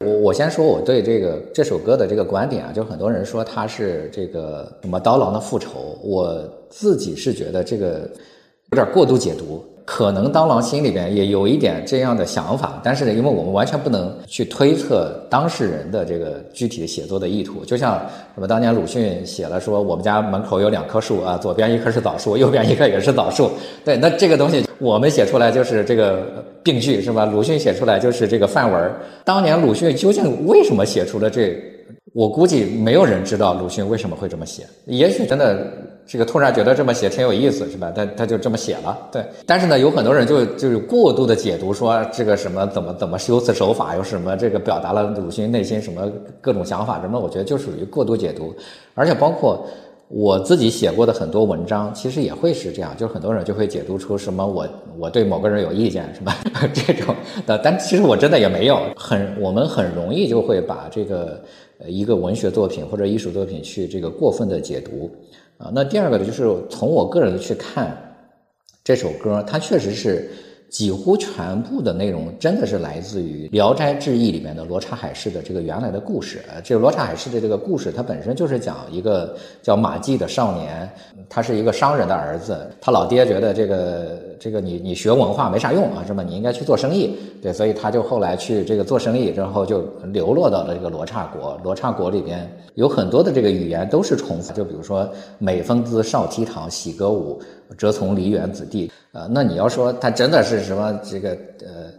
[0.00, 8.10] 我我先说我对这个这首歌的这个观点啊，就很多人说它是这个什么刀郎的复仇，我自己是觉得这个
[8.72, 9.64] 有点过度解读。
[9.86, 17.64] 可能刀郎心里边也有一点这样的想法，但是呢，因为我们完全不能去推测当事人的这个具体的写作的意图。
[17.64, 17.94] 就像
[18.34, 23.48] 什么当年鲁迅写了说，我们家门口有两棵树啊，左边一棵是枣树，右边一棵也是枣树。
[23.84, 27.24] 对，那这个东西我们写出来就是这个病句是吧？
[27.24, 28.92] 鲁迅写出来就是这个范文。
[29.24, 31.56] 当年鲁迅究竟为什么写出了这？
[32.12, 35.70] 我估计没有人知道鲁迅为什么会这么写，也许真的
[36.06, 37.90] 这个突然觉得这么写挺有意思，是吧？
[37.94, 39.24] 他他就这么写了，对。
[39.44, 47.18] 但是呢，有很多人就就是过度的解读，说这个什么怎么怎么修辞手法，有什么这个表达了鲁迅内心什么各种想法，什么？
[47.18, 48.54] 我觉得就属于过度解读，
[48.94, 49.66] 而且包括。
[50.08, 56.36] 我自己写过的很多文章，其实也会是这样，就是很多人就会解读出什么我我对某个人有意见，是吧？
[56.72, 57.12] 这种
[57.44, 61.42] 的，但其实我真的也没有，很我们很容易就会把这个
[61.88, 65.10] 一个文学作品或者艺术作品去这个过分的解读
[65.58, 65.70] 啊。
[65.74, 67.96] 那第二个呢，就是从我个人去看
[68.82, 70.30] 这首歌，它确实是。
[70.68, 76.42] 几乎全部的内容真的是来自于《聊斋志异》里面的罗刹海市的这个原来的故事。
[76.52, 80.90] 呃，这个罗刹海市的这个故事，它本身就是讲一个叫马季的少年，
[81.28, 86.22] 他是一个商人的儿子，他老爹觉得这个这个你你学文化没啥用啊，是吧？
[86.22, 89.82] 你应该去做生意，对，所以他就后来去这个做生意，然后就
[90.12, 91.58] 流落到了这个罗刹国。
[91.62, 95.08] 罗刹国里边有很多的这个语言都是重复，就比如说
[95.38, 97.40] 美风姿少倜傥，喜歌舞。
[97.76, 101.30] 折从梨园子弟，呃，那你要说他真的是什么这个
[101.62, 101.90] 呃，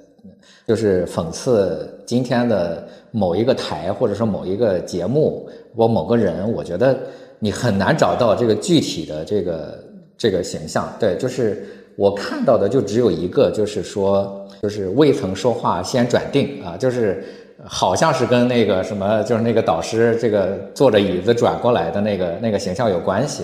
[0.65, 6.97] 就是讽刺今天的某一个台或者说某一个节目或某个人，我觉得
[7.37, 9.83] 你很难找到这个具体的这个
[10.17, 10.89] 这个形象。
[10.97, 11.67] 对，就是
[11.97, 17.23] 我看到的就只有一个，就是说就是未曾说话先转定啊，就是
[17.65, 23.43] 好像是跟那个什么就是那个导师这个坐着椅子转过来的那个那个形象有关系。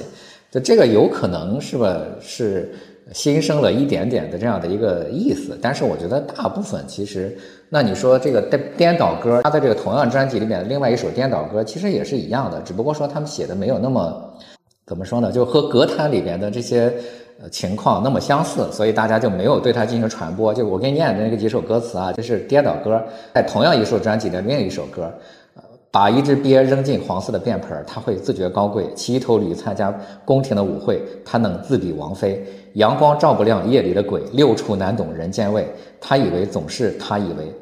[0.52, 2.00] 就这个有可能是吧？
[2.22, 2.72] 是
[3.12, 7.36] 新生了一点点的这样的一个意思，但是我觉得大部分其实，
[7.70, 14.32] 那你说这个颠颠倒歌，他的这个同样专辑里面的另外一首颠倒歌，其实也是一样的，只不过说他们写的没有那么
[14.86, 15.32] 怎么说呢？
[15.32, 16.94] 就和歌坛里边的这些
[17.50, 20.54] 情况那么相似，所以大家就没有对它进行传播。
[20.54, 23.02] 就我给你念的那个几首歌词啊，这是颠倒歌，
[23.34, 25.12] 在同样一首专辑的另一首歌。
[25.92, 29.94] 把一只鳖扔进黄色的便盆，他会自觉高贵；骑一头驴参加
[30.26, 32.44] 宫廷的舞会，他能自比王妃。
[32.74, 35.68] 阳光照不亮夜里的鬼，六畜难懂人间味。
[36.02, 37.54] 他以为总是他以为，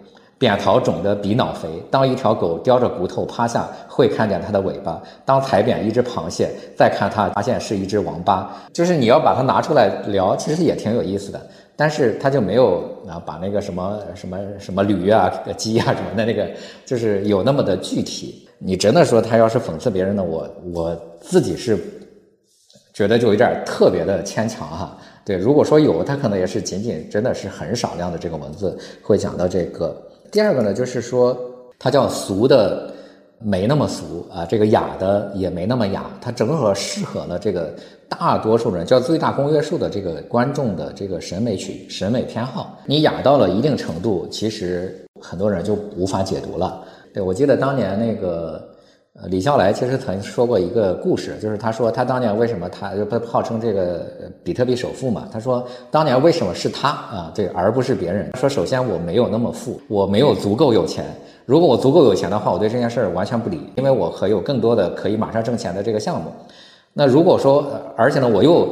[0.42, 1.70] 扁桃肿得比脑肥。
[1.92, 8.52] 当一条狗叼着骨头趴下，会看见它的尾巴；当踩扁一只螃蟹，再看它，发现是一只王八。
[8.74, 11.40] 就是你要把它拿出来聊，其实也挺有意思的。
[11.76, 16.50] 但是他就没有啊，把那个什么什么什么驴啊、鸡啊什么的那个，
[16.88, 18.48] 就是有那么的具体。
[18.58, 21.78] 你真的说他要是讽刺别人呢，我我自己是
[22.96, 24.98] 觉得就有点特别的牵强哈。
[25.24, 29.96] 对，如果说有，他可能也是仅仅真的是很少量的这个文字会讲到这个。
[30.32, 31.38] 第二个呢，就是说
[31.78, 32.90] 它叫俗的。
[33.44, 37.74] 没那么俗啊，这个雅的也没那么雅，它正好适合了这个
[38.08, 42.78] 大多数人叫最大公约数的这个观众的这个审美取审美偏好。
[42.86, 46.84] 你雅到了一定程度，其实很多人就无法解读了。
[47.12, 48.64] 对我记得当年那个
[49.30, 54.08] 李笑来其实曾说过一个故事，就是他说他当年为什么他就号称这个
[54.42, 55.28] 比特币首富嘛？
[55.30, 57.32] 他说当年为什么是他啊？
[57.36, 58.32] 对，而不是别人？
[58.38, 61.06] 说首先我没有那么富，我没有足够有钱。
[61.46, 66.32] 如果我足够有钱的话，我对这件事儿完全不理，因为我可有更多的可以马上挣钱的这个项目。
[66.94, 67.66] 那如果说，
[67.98, 68.68] 而且呢，我又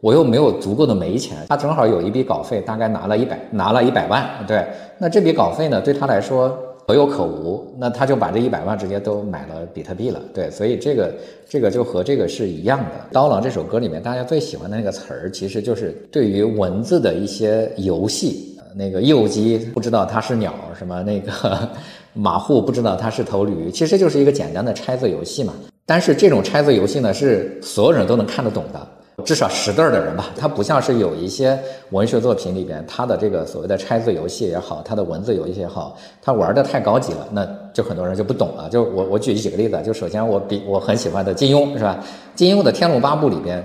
[0.00, 4.66] 我又没有足够的没钱，他正好有一笔稿费，大概拿了一百拿了一百万，对，
[4.98, 11.14] 那这笔稿费呢，对他来说可有可无，那他就把这一百万直接都买了比特币了，对，所以这个
[11.48, 12.90] 这个就和这个是一样的。
[13.10, 18.52] 刀郎这首歌里面大家最喜欢的那个词儿，其实就是对于文字的一些游戏。
[18.78, 21.68] 那个幼鸡不知道它是鸟，什么那个
[22.12, 25.54] 马户不知道它是头驴，其实就是一个简单的拆字游戏嘛。
[25.86, 28.86] 但是这种拆字游戏呢，是所有人都能看得懂的，
[29.24, 30.30] 至少识字的人吧。
[30.36, 31.58] 他不像是有一些
[31.90, 38.68] 文学作品里边，他的这个所谓的拆字游戏也好，他的文字游戏也好，他玩的太高级了，那就很多人就不懂了。
[38.68, 41.98] 就我我举几个例子，就首先我比我很喜欢的金庸是吧？
[42.34, 43.64] 金庸的《天龙八部》里边，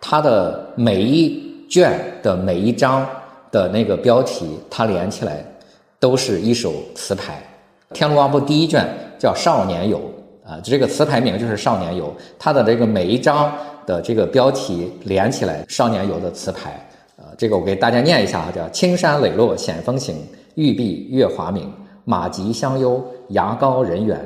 [0.00, 3.06] 它的每一卷的每一章。
[3.52, 5.44] 的那个标题，它连起来
[5.98, 7.42] 都是一首词牌，
[7.92, 8.88] 《天龙八部》第一卷
[9.18, 10.00] 叫《少年游》
[10.48, 12.04] 啊，这个词牌名就是《少年游》，
[12.38, 13.52] 它的这个每一章
[13.86, 20.16] 的这个标题连起来，《少年游》的词牌呃，这个我给大家念一下啊，叫“青山磊落险峰行，
[20.54, 21.70] 玉壁月华明，
[22.04, 24.18] 马疾相悠崖高人远，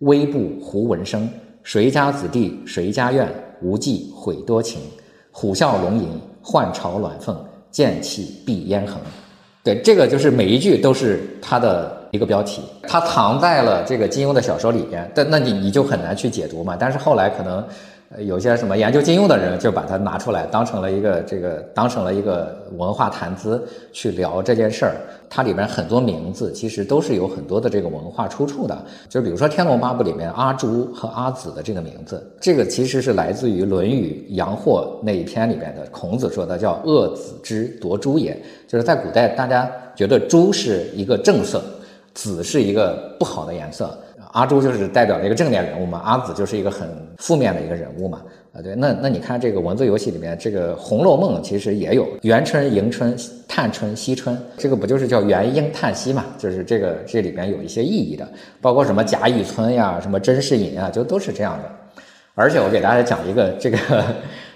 [0.00, 1.26] 微步胡闻声，
[1.62, 3.26] 谁家子弟谁家院，
[3.62, 4.80] 无忌悔多情，
[5.32, 6.08] 虎啸龙吟，
[6.42, 7.34] 换巢鸾凤。”
[7.70, 8.96] 剑气碧烟横。
[9.62, 16.76] 对，这个就是每一句都是他的一个标题，它藏在了这个金庸的小说里边，但那你你就很难去解读嘛。
[16.78, 17.64] 但是后来可能。
[18.10, 24.96] 呃，有些什么研究金庸的人就把它拿出来当成了一个这个当成了一个文化谈资去聊这件事儿。
[25.28, 28.82] 它里边很多名字其实都是有很多的这个文化出处的。
[29.10, 35.86] 就比如说《天龙八部》里面阿朱和阿紫的这个名字，这个其实是来自于《论语·阳货》那一篇里边的。
[35.90, 38.34] 孔子说的叫“恶子之夺朱也”，
[38.66, 41.62] 就是在古代大家觉得朱是一个正色，
[42.14, 43.94] 紫是一个不好的颜色。
[44.32, 48.22] 阿朱就是代表了一个正面人物嘛，阿紫就是一个很负面的一个人物嘛，
[48.52, 53.16] 啊对，那那你看这个文字游戏里面，这个《红楼梦》其实也有元春、迎春、
[53.48, 56.24] 探春、惜春，这个不就是叫元婴探惜嘛？
[56.36, 58.28] 就是这个这里边有一些意义的，
[58.60, 62.02] 包括什么贾雨村呀、什么甄士隐啊，就都是这样的。
[62.34, 63.76] 而且我给大家讲一个这个《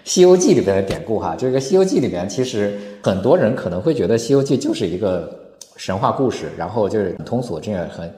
[0.05, 5.35] 西游记》里边的典故哈，这个《西游记》里面其实很多人可能会觉得《西游记》就是一个
[5.77, 8.12] 神话故事，然后就是很通俗，这样很。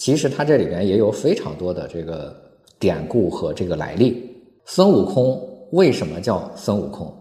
[0.00, 2.34] 其实它这里边也有非常多的这个
[2.78, 4.34] 典故和这个来历。
[4.64, 5.38] 孙悟空
[5.72, 7.14] 为什么叫孙悟空？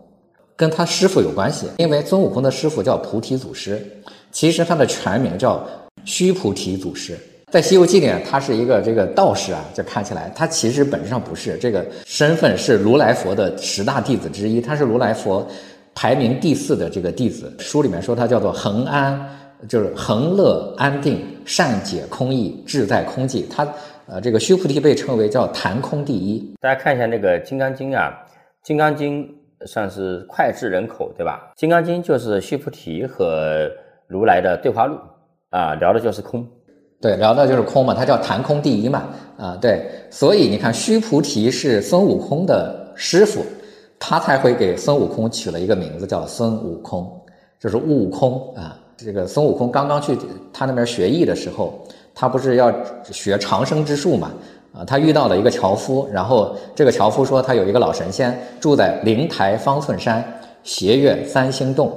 [0.56, 3.86] 跟他师傅有关系，因为孙悟空的师傅叫菩提祖师，
[4.32, 5.68] 其实他的全名叫
[6.06, 7.20] 须菩提祖师。
[7.52, 15.46] 在《西游记》里，他是一个这个道士啊，就看起来他其实本质上不是这个身份，是如来佛的十大弟子之一，他是如来佛
[15.94, 17.54] 排名第四的这个弟子。
[17.60, 19.36] 书里面说他叫做恒安。
[19.68, 21.20] 就是恒乐安定、
[21.50, 23.44] 善解空意、志在空寂。
[23.50, 23.68] 他
[24.06, 26.54] 呃，这个须菩提被称为叫谈空第一。
[26.62, 28.14] 大家看一下那个《金刚经》啊，
[28.64, 29.28] 《金刚经》
[29.68, 31.52] 算是脍炙人口，对吧？
[31.60, 33.68] 《金刚经》就是须菩提和
[34.08, 34.96] 如来的对话录
[35.50, 36.48] 啊，聊的就是空。
[37.02, 39.10] 对，聊的就是空嘛，他叫谈空第一嘛。
[39.40, 43.44] 啊，对，所以你看，须菩提是孙悟空的师傅，
[44.00, 47.10] 他才会给孙悟空取了一个名字叫孙悟空，
[47.60, 48.78] 就是悟空啊。
[49.04, 50.18] 这个孙悟空刚刚去
[50.52, 51.80] 他那边学艺的时候，
[52.14, 52.74] 他不是要
[53.12, 54.32] 学长生之术嘛？
[54.74, 60.24] 啊，他遇到了一个樵夫，然后这个樵夫说他有一个老神仙住在灵台方寸山
[60.64, 61.92] 斜月三星洞，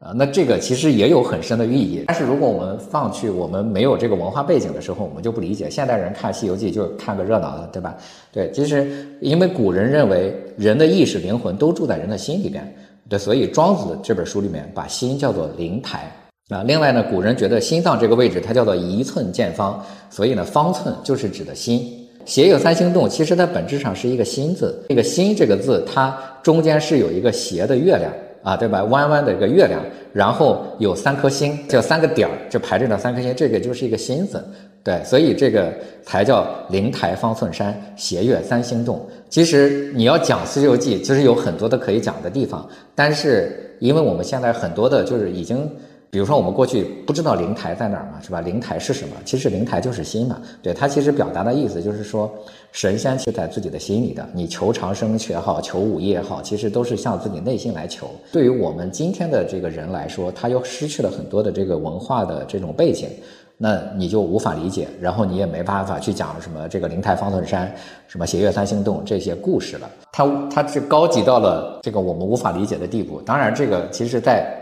[0.00, 2.02] 啊，那这个其实也有很深的寓意。
[2.08, 5.70] 但是如果我们放去我们没有这个文化背景的时候，我们就不理解。
[5.70, 7.96] 现代人看《西游记》就看个热闹的，对吧？
[8.32, 12.74] 对，其实因为古人认为人的意识灵魂都住在人的心里边，
[13.08, 16.10] 对，所以庄子这本书里面把心叫做灵台。
[16.52, 21.98] 啊，另外呢，古人觉得心脏这个位置它叫做一寸见方，所以呢，方寸就是指的心。
[22.24, 24.80] 斜有三星洞，其实它本质上是一个心字。
[24.88, 28.12] 这个心这个字，它中间是有一个斜的月亮
[28.44, 28.84] 啊，对吧？
[28.84, 29.80] 弯弯的一个月亮，
[30.12, 34.40] 然后有三颗星，叫三个点儿，就排这着三颗星，这个就是一个心字。
[34.84, 35.72] 对，所以这个
[36.04, 39.04] 才叫灵台方寸山，斜月三星洞。
[39.28, 45.68] 其实你要讲《西游记》，其实有很多的可以讲的地方，但是因为我们现在很多的就是已经。
[46.12, 48.42] 比如说，我们过去不知道灵台在哪儿嘛，是吧？
[48.42, 49.16] 灵台是什么？
[49.24, 50.38] 其实灵台就是心嘛。
[50.62, 52.30] 对它其实表达的意思就是说，
[52.70, 54.28] 神仙是在自己的心里的。
[54.34, 58.10] 你求长生也好，求武艺也好，其实都是向自己内心来求。
[58.30, 63.08] 对于我们今天的这个人来说，他又失去了很多的这个文化的这种背景，
[63.56, 67.74] 那你就无法理解，然后你也没办法去讲什么这个灵台方寸山、
[68.06, 69.88] 什么斜月三星洞这些故事了。
[70.12, 73.18] 它它是高级到了这个我们无法理解的地步。
[73.22, 74.58] 当然，这个其实在。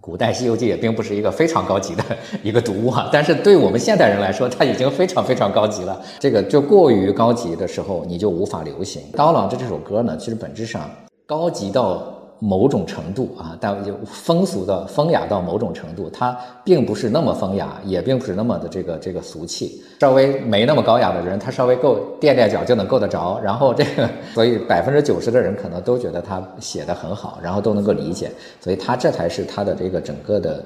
[0.00, 2.02] 古代《西游记》也并不是一个非常高级的
[2.42, 6.00] 一个读物啊，但是对我们现代人来说，它已经非常非常高级了。
[6.18, 9.02] 这个就过于高级的时候，你就无法流行。
[9.12, 10.90] 刀郎的这首歌呢，其实本质上
[11.26, 12.11] 高级到。
[12.44, 19.80] 某种程度啊，但就风俗的风雅到某种程度，它并不是那么风雅，也并不是那么的这个这个俗气。
[20.00, 23.38] 稍微没那么高雅的人，他稍微够垫垫脚就能够得着。
[23.44, 28.28] 然后这个， 所以百分之九十的人可能都觉得他写的很好，然后都能够理解。
[28.60, 30.64] 所以他这才是他的这个整个的。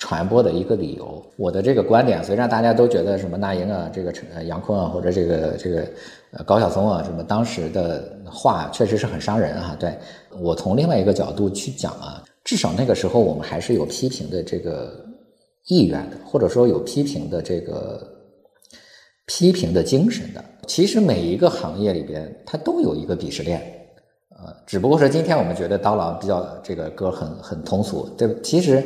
[0.00, 5.80] 传播的一个理由，我的这个观点，虽然大家都觉得什么那英啊，这个陈杨坤啊，或者这个这个
[6.30, 9.76] 呃高晓松啊，什么当时的话确实是很伤人啊。
[9.78, 9.96] 对
[10.40, 15.04] 我从另外一个角度去讲啊，至少那个时候我们还是有批评的这个
[15.66, 18.06] 意愿的，或者说有批评的这个
[19.26, 20.44] 批评的精神的。
[20.66, 23.60] 其实每一个行业里边，它都有一个鄙视链，
[24.30, 28.82] 呃，只不过是今天我们觉得刀郎比较这个歌很很通俗，对其实。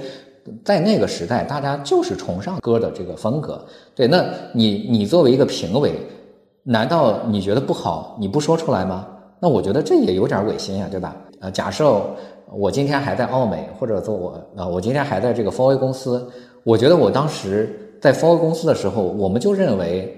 [0.65, 3.65] 在那个时代，大家就是崇尚歌的这个风格。
[3.95, 5.93] 对，那你你作为一个评委，
[6.65, 9.07] 难道你觉得不好，你不说出来吗？
[9.43, 11.17] 那我觉得这也有点违心呀，对吧？
[11.41, 12.01] 呃，假设
[12.49, 16.25] 我今天还在奥美，或者说我啊，我今天还在这个丰威公司，
[16.63, 20.17] 我觉得我当时在丰威公司的时候，我们就认为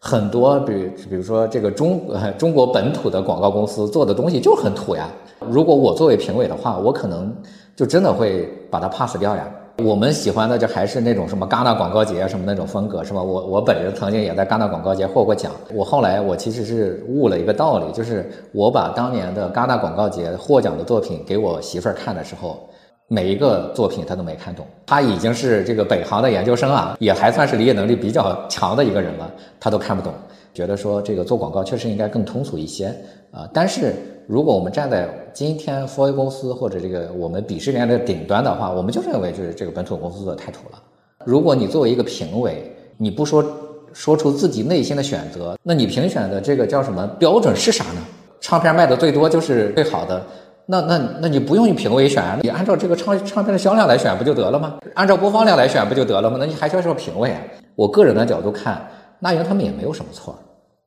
[0.00, 0.72] 很多，比
[1.08, 5.08] 比如说这个中呃中国本土的广告公司做的东西就很土呀。
[5.48, 7.32] 如果我作为评委的话，我可能。
[7.76, 9.46] 就真的会把它 pass 掉呀。
[9.84, 13.22] 我们喜欢的就还是那种什么戛纳广告节什么那种风格，是吧？
[13.22, 15.52] 我我本人曾经也在戛纳广告节获过奖。
[15.74, 22.66] 我后来我其实是悟了一个道理，就是我把当年的戛纳广告节获奖的作品给我媳妇儿看的时候，
[23.06, 24.64] 每一个作品她都没看懂。
[24.86, 30.10] 她已经是这个北航的研究生啊，也还算是理解能力比较强的一个人了，她都看不懂。
[30.56, 32.86] 觉得说这个做广告确实应该更通俗一些
[33.30, 33.92] 啊，但是
[34.26, 40.82] 如果我们站在今天 4A 公司或者这个我们鄙视链的顶端的话，我们就认为就是这个本土公司做的太土了。
[41.26, 43.44] 如果你作为一个评委，你不说
[43.92, 48.00] 说出自己内心的选择，那你评选的这个叫什么标准是啥呢？
[48.40, 50.24] 唱片卖的最多就是最好的，
[50.64, 54.78] 那那那你不用评委选，你按照这个唱唱片的销量来选不就得了吗？
[54.94, 56.38] 按照播放量来选不就得了吗？
[56.40, 57.40] 那你还需要什么评委啊？
[57.74, 58.88] 我个人的角度看，
[59.18, 60.34] 那英他们也没有什么错。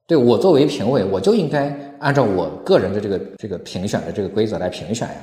[0.09, 5.17] 对我作为评委，我就应该按照我个人的这个这个评选的这个规则来评选呀，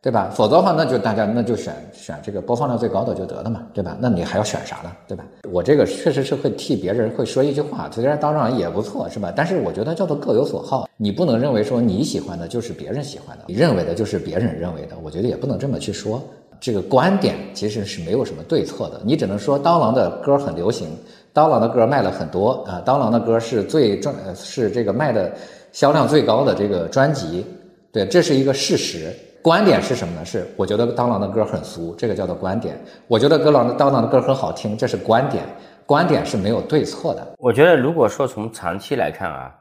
[0.00, 0.30] 对吧？
[0.34, 3.94] 否则的话，那就大家那就选选这个播放量最高的就得了嘛，对吧？
[4.00, 5.22] 那你还要选啥呢，对吧？
[5.52, 9.30] 我这个确实是会替别人会说一句话，虽然当然也不错，是吧？
[9.36, 16.22] 但是我觉得叫做各有所好，你不能认为说你喜欢的就是别人喜欢的，你认为的就是别人认为的，我觉得也不能这么去说。
[16.58, 20.88] 这个观点其实是没有什么对错的，你只能说刀郎的歌很流行。
[21.32, 25.32] 刀郎的歌卖了很多啊，刀郎的歌是最赚，是这个卖的
[25.72, 27.46] 销量最高的这个专辑，
[27.92, 29.14] 对，这是一个事实。
[29.42, 30.24] 观点是什么呢？
[30.24, 32.78] 是我觉得刀郎的歌很俗，这个叫做观点。
[33.06, 35.44] 我觉得歌郎的刀郎的歌很好听，这是观点。
[35.86, 37.26] 观点是没有对错的。
[37.38, 39.52] 我觉得如果说从长期来看啊，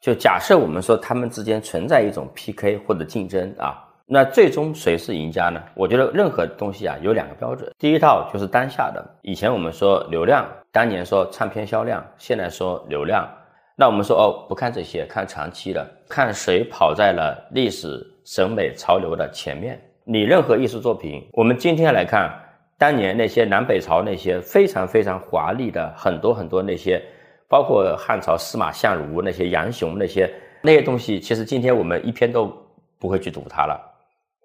[0.00, 3.82] 就假设我们说他们之间存在一种 PK 或者竞争啊。
[4.06, 5.62] 那最终谁是赢家呢？
[5.74, 9.02] 我觉得任何东西啊有两个标准，第一套就是当下的。
[9.22, 13.28] 以前我们说流量，当年说唱片销量，现在说流量。
[13.74, 19.80] 那我们说哦，不看这些，看长期的，看谁跑在了历史审美潮流的前面。
[20.04, 22.30] 你任何艺术作品，我们今天来看，
[22.76, 27.02] 当年那些南北朝那些非常非常华丽的很多很多那些，
[27.48, 30.30] 包括汉朝司马相如那些杨雄那些
[30.60, 32.52] 那些东西，其实今天我们一篇都
[32.98, 33.80] 不会去读它了。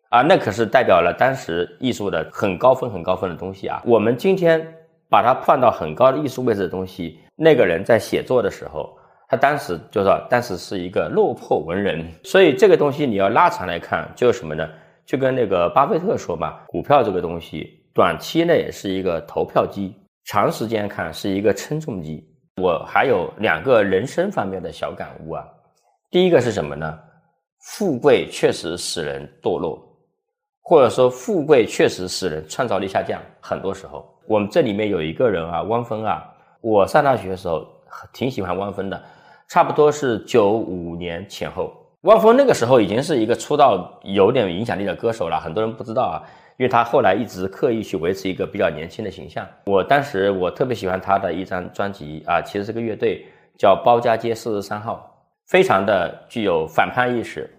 [0.09, 3.81] 啊，那可是代表了当时艺术的很高分、很高分的东西啊！
[3.85, 4.65] 我们今天
[5.09, 8.97] 把它放到很高的艺术位置的东西，那个人在写作的时候，
[9.27, 12.09] 他当时就说，当时是一个落魄文人。
[12.23, 14.65] 所以这个东西你要拉长来看，就是什么呢？
[15.05, 19.93] 就跟那个巴菲特说嘛，股票这个东西，短期内是一个投票机，
[20.23, 22.25] 长时间看是一个称重机。
[22.61, 25.45] 我还有两个人生方面的小感悟啊，
[26.09, 26.97] 第一个是什么呢？
[27.59, 29.83] 富贵确实使人堕落。
[30.69, 33.17] 或者说，富贵确实使人创造力下降。
[33.39, 36.21] 很多时候，我们这里面有一个人啊，汪峰啊，
[36.59, 37.65] 我上大学的时候
[38.11, 39.01] 挺喜欢汪峰的，
[39.47, 41.73] 差不多是九五年前后。
[42.01, 46.21] 汪峰那个时候已经是一个出道有点影响力的歌手了，很多人不知道啊，
[46.57, 49.47] 因为他后来一直刻意去维持一个比较年轻的形象。
[49.67, 53.25] 我当时我特别喜欢他的一张专辑啊，其实这个乐队
[53.57, 55.09] 叫包家街四十三号，
[55.45, 57.49] 非常的具有反叛意识。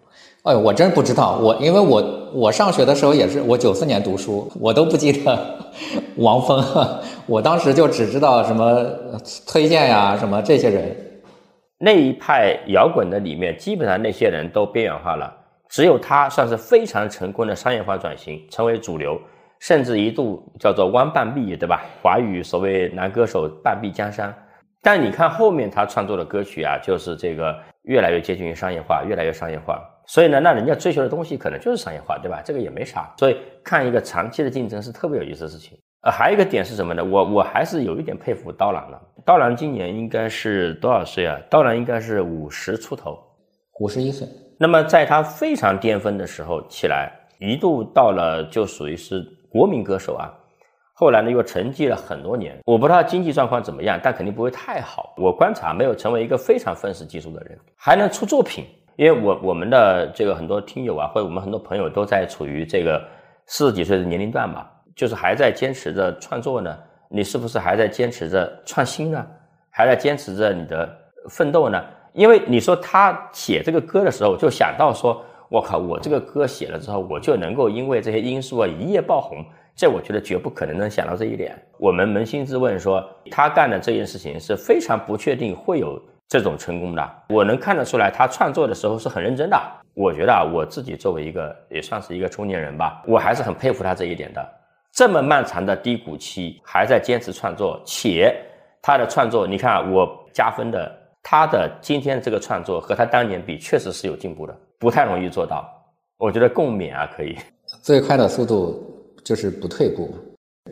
[0.48, 5.38] 哎，我真不知道，我因为我我上学的时候也是我九四年读书，我都不记得
[6.16, 6.64] 王峰，
[7.28, 8.82] 我当时就只知道什么
[9.22, 10.96] 崔健呀，什么这些人。
[11.78, 15.30] 那一派摇滚的里面，基本上那些人都边缘化了，
[15.68, 19.20] 只有他算是非常成功的商业化转型，成为主流，
[19.60, 21.82] 甚至一度叫做弯半壁，对吧？
[22.02, 24.34] 华语所谓男歌手半壁江山。
[24.80, 29.78] 但你看后面他创作的歌曲啊，就是这个越来越接近于商业化，越来越商业化。
[30.08, 32.40] 所以呢，那人家追求的东西可能就是商业化，对吧？
[32.42, 33.12] 这个也没啥。
[33.18, 35.78] 所以看一个长期的竞争是特别有意思的事情。
[36.00, 37.04] 呃，还有一个点是什么呢？
[37.04, 38.98] 我我还是有一点佩服刀郎的。
[39.26, 41.38] 刀郎今年应该是多少岁啊？
[41.50, 43.18] 刀郎应该是五十出头，
[43.80, 44.26] 五十一岁。
[44.58, 50.32] 那么在他非常巅峰的时候起来，一度到了就属于是国民歌手啊。
[50.94, 52.58] 后来呢，又沉寂了很多年。
[52.64, 55.12] 我不知道经济状况怎么样，但肯定不会太好。
[55.18, 58.64] 我观察没有成为一个非常愤世嫉俗的人，还能出作品。
[58.98, 63.00] 因为我我们的这个很多听友啊，或者我们很多朋友都在处于这个
[63.46, 66.76] 四十几岁的年龄段吧，就是还在坚持着创作呢。
[67.08, 69.24] 你是不是还在坚持着创新呢？
[69.70, 70.92] 还在坚持着你的
[71.30, 71.80] 奋斗呢？
[72.12, 79.44] 因为你说他写这个歌的时候，就想到说，我靠，我这个歌写了之后，我就能够因为这些因素啊一夜爆红。
[79.76, 81.56] 这我觉得绝不可能能想到这一点。
[81.78, 86.02] 我们扪心自问说，他干的这件事情是非常不确定会有。
[86.28, 89.58] 这种成功的，我能看得出来，他创作的时候是很认真的。
[89.94, 94.46] 我觉得啊，我自己作为一个也算是一个中年人吧，我还是很佩服他这一点的。
[94.92, 98.34] 这么漫长的低谷期，还在坚持创作，且
[98.82, 105.66] 他的创作，你看我加分的，他的今天这个创作和他当年比，确实是有进步的，不太容易做到。
[106.18, 107.36] 我觉得共勉啊，可以。
[107.82, 108.84] 最快的速度
[109.24, 110.14] 就是不退步。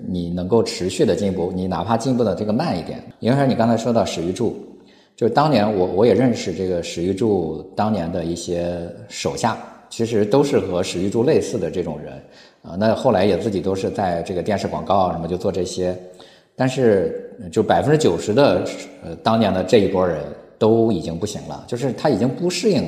[0.07, 3.02] 你能够持续的进步，你哪怕进步的这个慢一点。
[3.18, 4.76] 因为你刚才说到史玉柱，
[5.16, 9.56] 就当年我我也认识这个史玉柱当年的一些手下，
[9.88, 12.12] 其实都是和史玉柱类似的这种人
[12.62, 12.76] 啊。
[12.78, 15.96] 那后来也自己都是在这个电视广告什么就做这些，
[16.54, 18.62] 但是就百分之九十的
[19.02, 20.18] 呃当年的这一波人
[20.58, 22.84] 都已经不行了，就是他已经不适应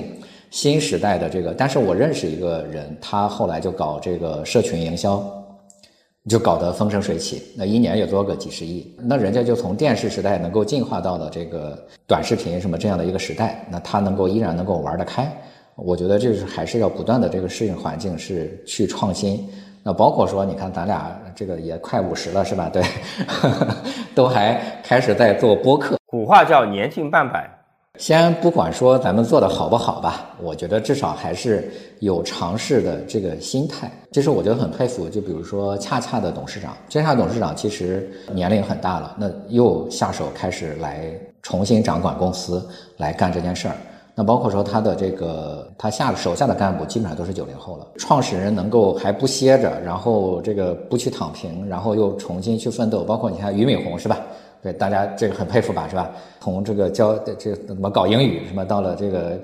[0.50, 1.54] 新时代的这个。
[1.54, 5.37] 但是我认识一个人，他后来就搞这个社群营销。
[6.28, 15.26] 就搞得风生水起，那一年也做个几十亿，那人家就从电视时代能够进化到了这个短视频什么这样的一个时代，那他能够依然能够玩得开，
[15.74, 19.48] 我觉得这是还是要不断的这个适应环境，是去创新。
[19.82, 22.68] 那包括说，你看咱俩这个也快五十了，是吧？
[22.68, 22.82] 对，
[24.14, 25.96] 都还开始在做播客。
[26.04, 27.57] 古话叫年近半百。
[27.98, 31.68] 先不管说咱们做的好不好吧，我觉得至少还是
[31.98, 33.90] 有尝试的这个心态。
[34.12, 42.64] 其实我觉得很佩服，就比如说恰恰的董事长，恰恰董事长其实年龄很大了，那又下手开始来重新掌管公司，
[42.98, 43.74] 来干这件事儿。
[44.14, 53.02] 那包括说他的这个他下手下的干部基本上都是九零后了，创始人能够还不歇着，然后这个不去躺平，然后又重新去奋斗。
[53.02, 54.20] 包括你看俞敏洪是吧？
[54.62, 56.10] 对，大家这个很佩服吧，是吧？
[56.40, 59.38] 从这个教这怎么搞英语，什么到了这个，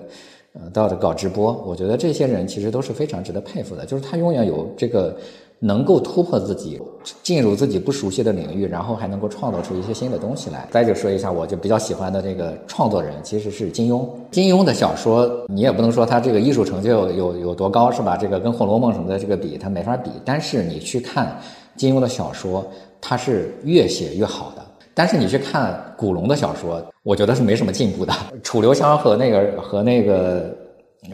[0.55, 3.85] 呃，到了搞直播，我觉得这些人其实都是非常值得佩服的。
[3.87, 5.17] 就是他永远有这个
[5.61, 6.81] 能够突破自己，
[7.23, 10.67] 进入自己不熟悉的领域，然后还能够创造出一些新的东西来。
[10.71, 14.07] 再就说一下，我就比较喜欢的这个创作人，其实是金庸。
[14.31, 18.17] 金庸的小说，你也不能说他这个艺术成就有有多高，是吧？
[18.17, 20.11] 这个跟《红楼梦》什么的这个比，他没法比。
[20.25, 21.39] 但是你去看
[21.77, 22.65] 金庸的小说，
[23.01, 24.63] 他是越写越好的。
[24.95, 28.13] 但是你去看古龙的小说，我觉得是没什么进步的。
[28.43, 30.57] 楚留香和那个和那个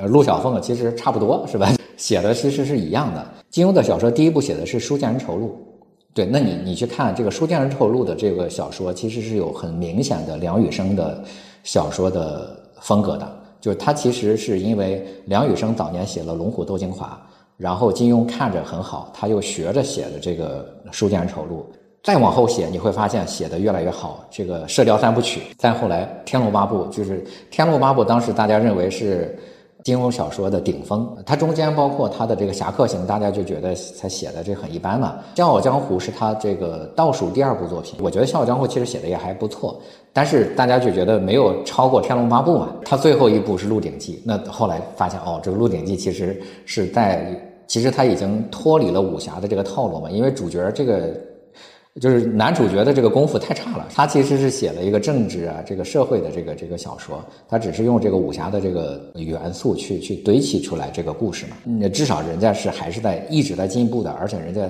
[0.07, 1.73] 陆小凤其实差不多，是吧？
[1.97, 3.27] 写的其实是一样的。
[3.49, 5.57] 金庸的小说第一部写的是《书剑恩仇录》，
[6.15, 11.23] 对，那你你去看这个《书剑恩仇录》的这个小说，其实是有很明显的梁羽生的
[11.65, 13.37] 小说的风格的。
[13.61, 17.07] 就是他其实是因为梁羽生早年写了《龙虎斗精华》，
[17.59, 21.67] 然后金庸看着很好，他又学着写的这个《书剑恩仇录》。
[22.03, 24.25] 再往后写，你会发现写的越来越好。
[24.31, 29.39] 这个《射雕三部曲》，再后来《天龙八部》，就是《天龙八部》，当时大家认为是
[29.85, 31.15] 金庸小说的顶峰。
[31.27, 35.17] 它中间包括他的这个《侠客行》，大家就觉得他写的这很一般嘛。
[35.37, 39.79] 《笑傲江湖》是他这个倒数第二部作品，我觉得《笑傲江湖》其实写的也还不错，
[40.11, 42.71] 但是大家就觉得没有超过《天龙八部》嘛。
[42.83, 51.15] 他最后一部是《鹿鼎记》，那后来发现哦，这个《鹿鼎记》其实是在，其实他已经脱离了武侠的这个套路嘛，因为主角这个。
[52.01, 61.57] 就是男主角的这个功夫太差了，他其实是写了一个政治啊，这个社会的这个这个小说，他只是用这个武侠的这个元素去去堆砌出来这个故事嘛。
[61.65, 64.63] 那至少人家是还是在一直在进步的，而且人家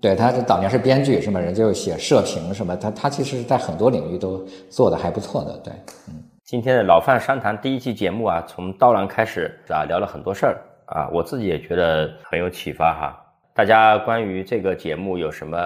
[0.00, 1.40] 对他早年是编剧是吧？
[1.40, 5.58] 人家又写社评什么，他他其实是在很多领域都做的还不错的。
[5.64, 5.72] 对，
[6.06, 6.14] 嗯，
[6.44, 13.20] 今天的老范商谈第一期节目啊，从刀郎开始啊，聊了很多事儿啊，我自己也觉得很有启发哈。
[13.52, 15.58] 大家关于这个节目有什么？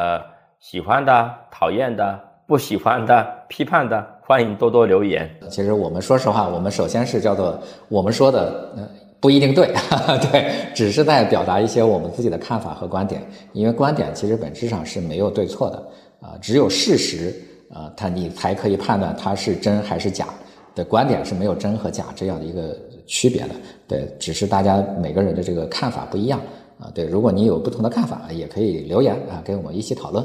[0.62, 5.28] 喜欢的、讨厌的、不喜欢的、批判的， 欢迎多多留言。
[5.50, 7.58] 其实我们说实话，我们首先是叫做
[7.88, 8.88] 我们说的，呃，
[9.18, 9.74] 不一定对，
[10.30, 13.20] 对，只是在表达一些我们自己的看法和观点。
[13.52, 15.76] 因为观点其实本质上是没有对错的，
[16.20, 17.34] 啊，只有事实，
[17.74, 20.28] 啊，它你才可以判断它是真还是假。
[20.76, 23.50] 的观点是没有真和假这样的一个区别的，
[23.88, 26.40] 对，只是大家每个人的这个看法不一样。
[26.78, 30.24] 啊，对，如果你有不同的看法，也可以留言啊，跟我们一起讨论。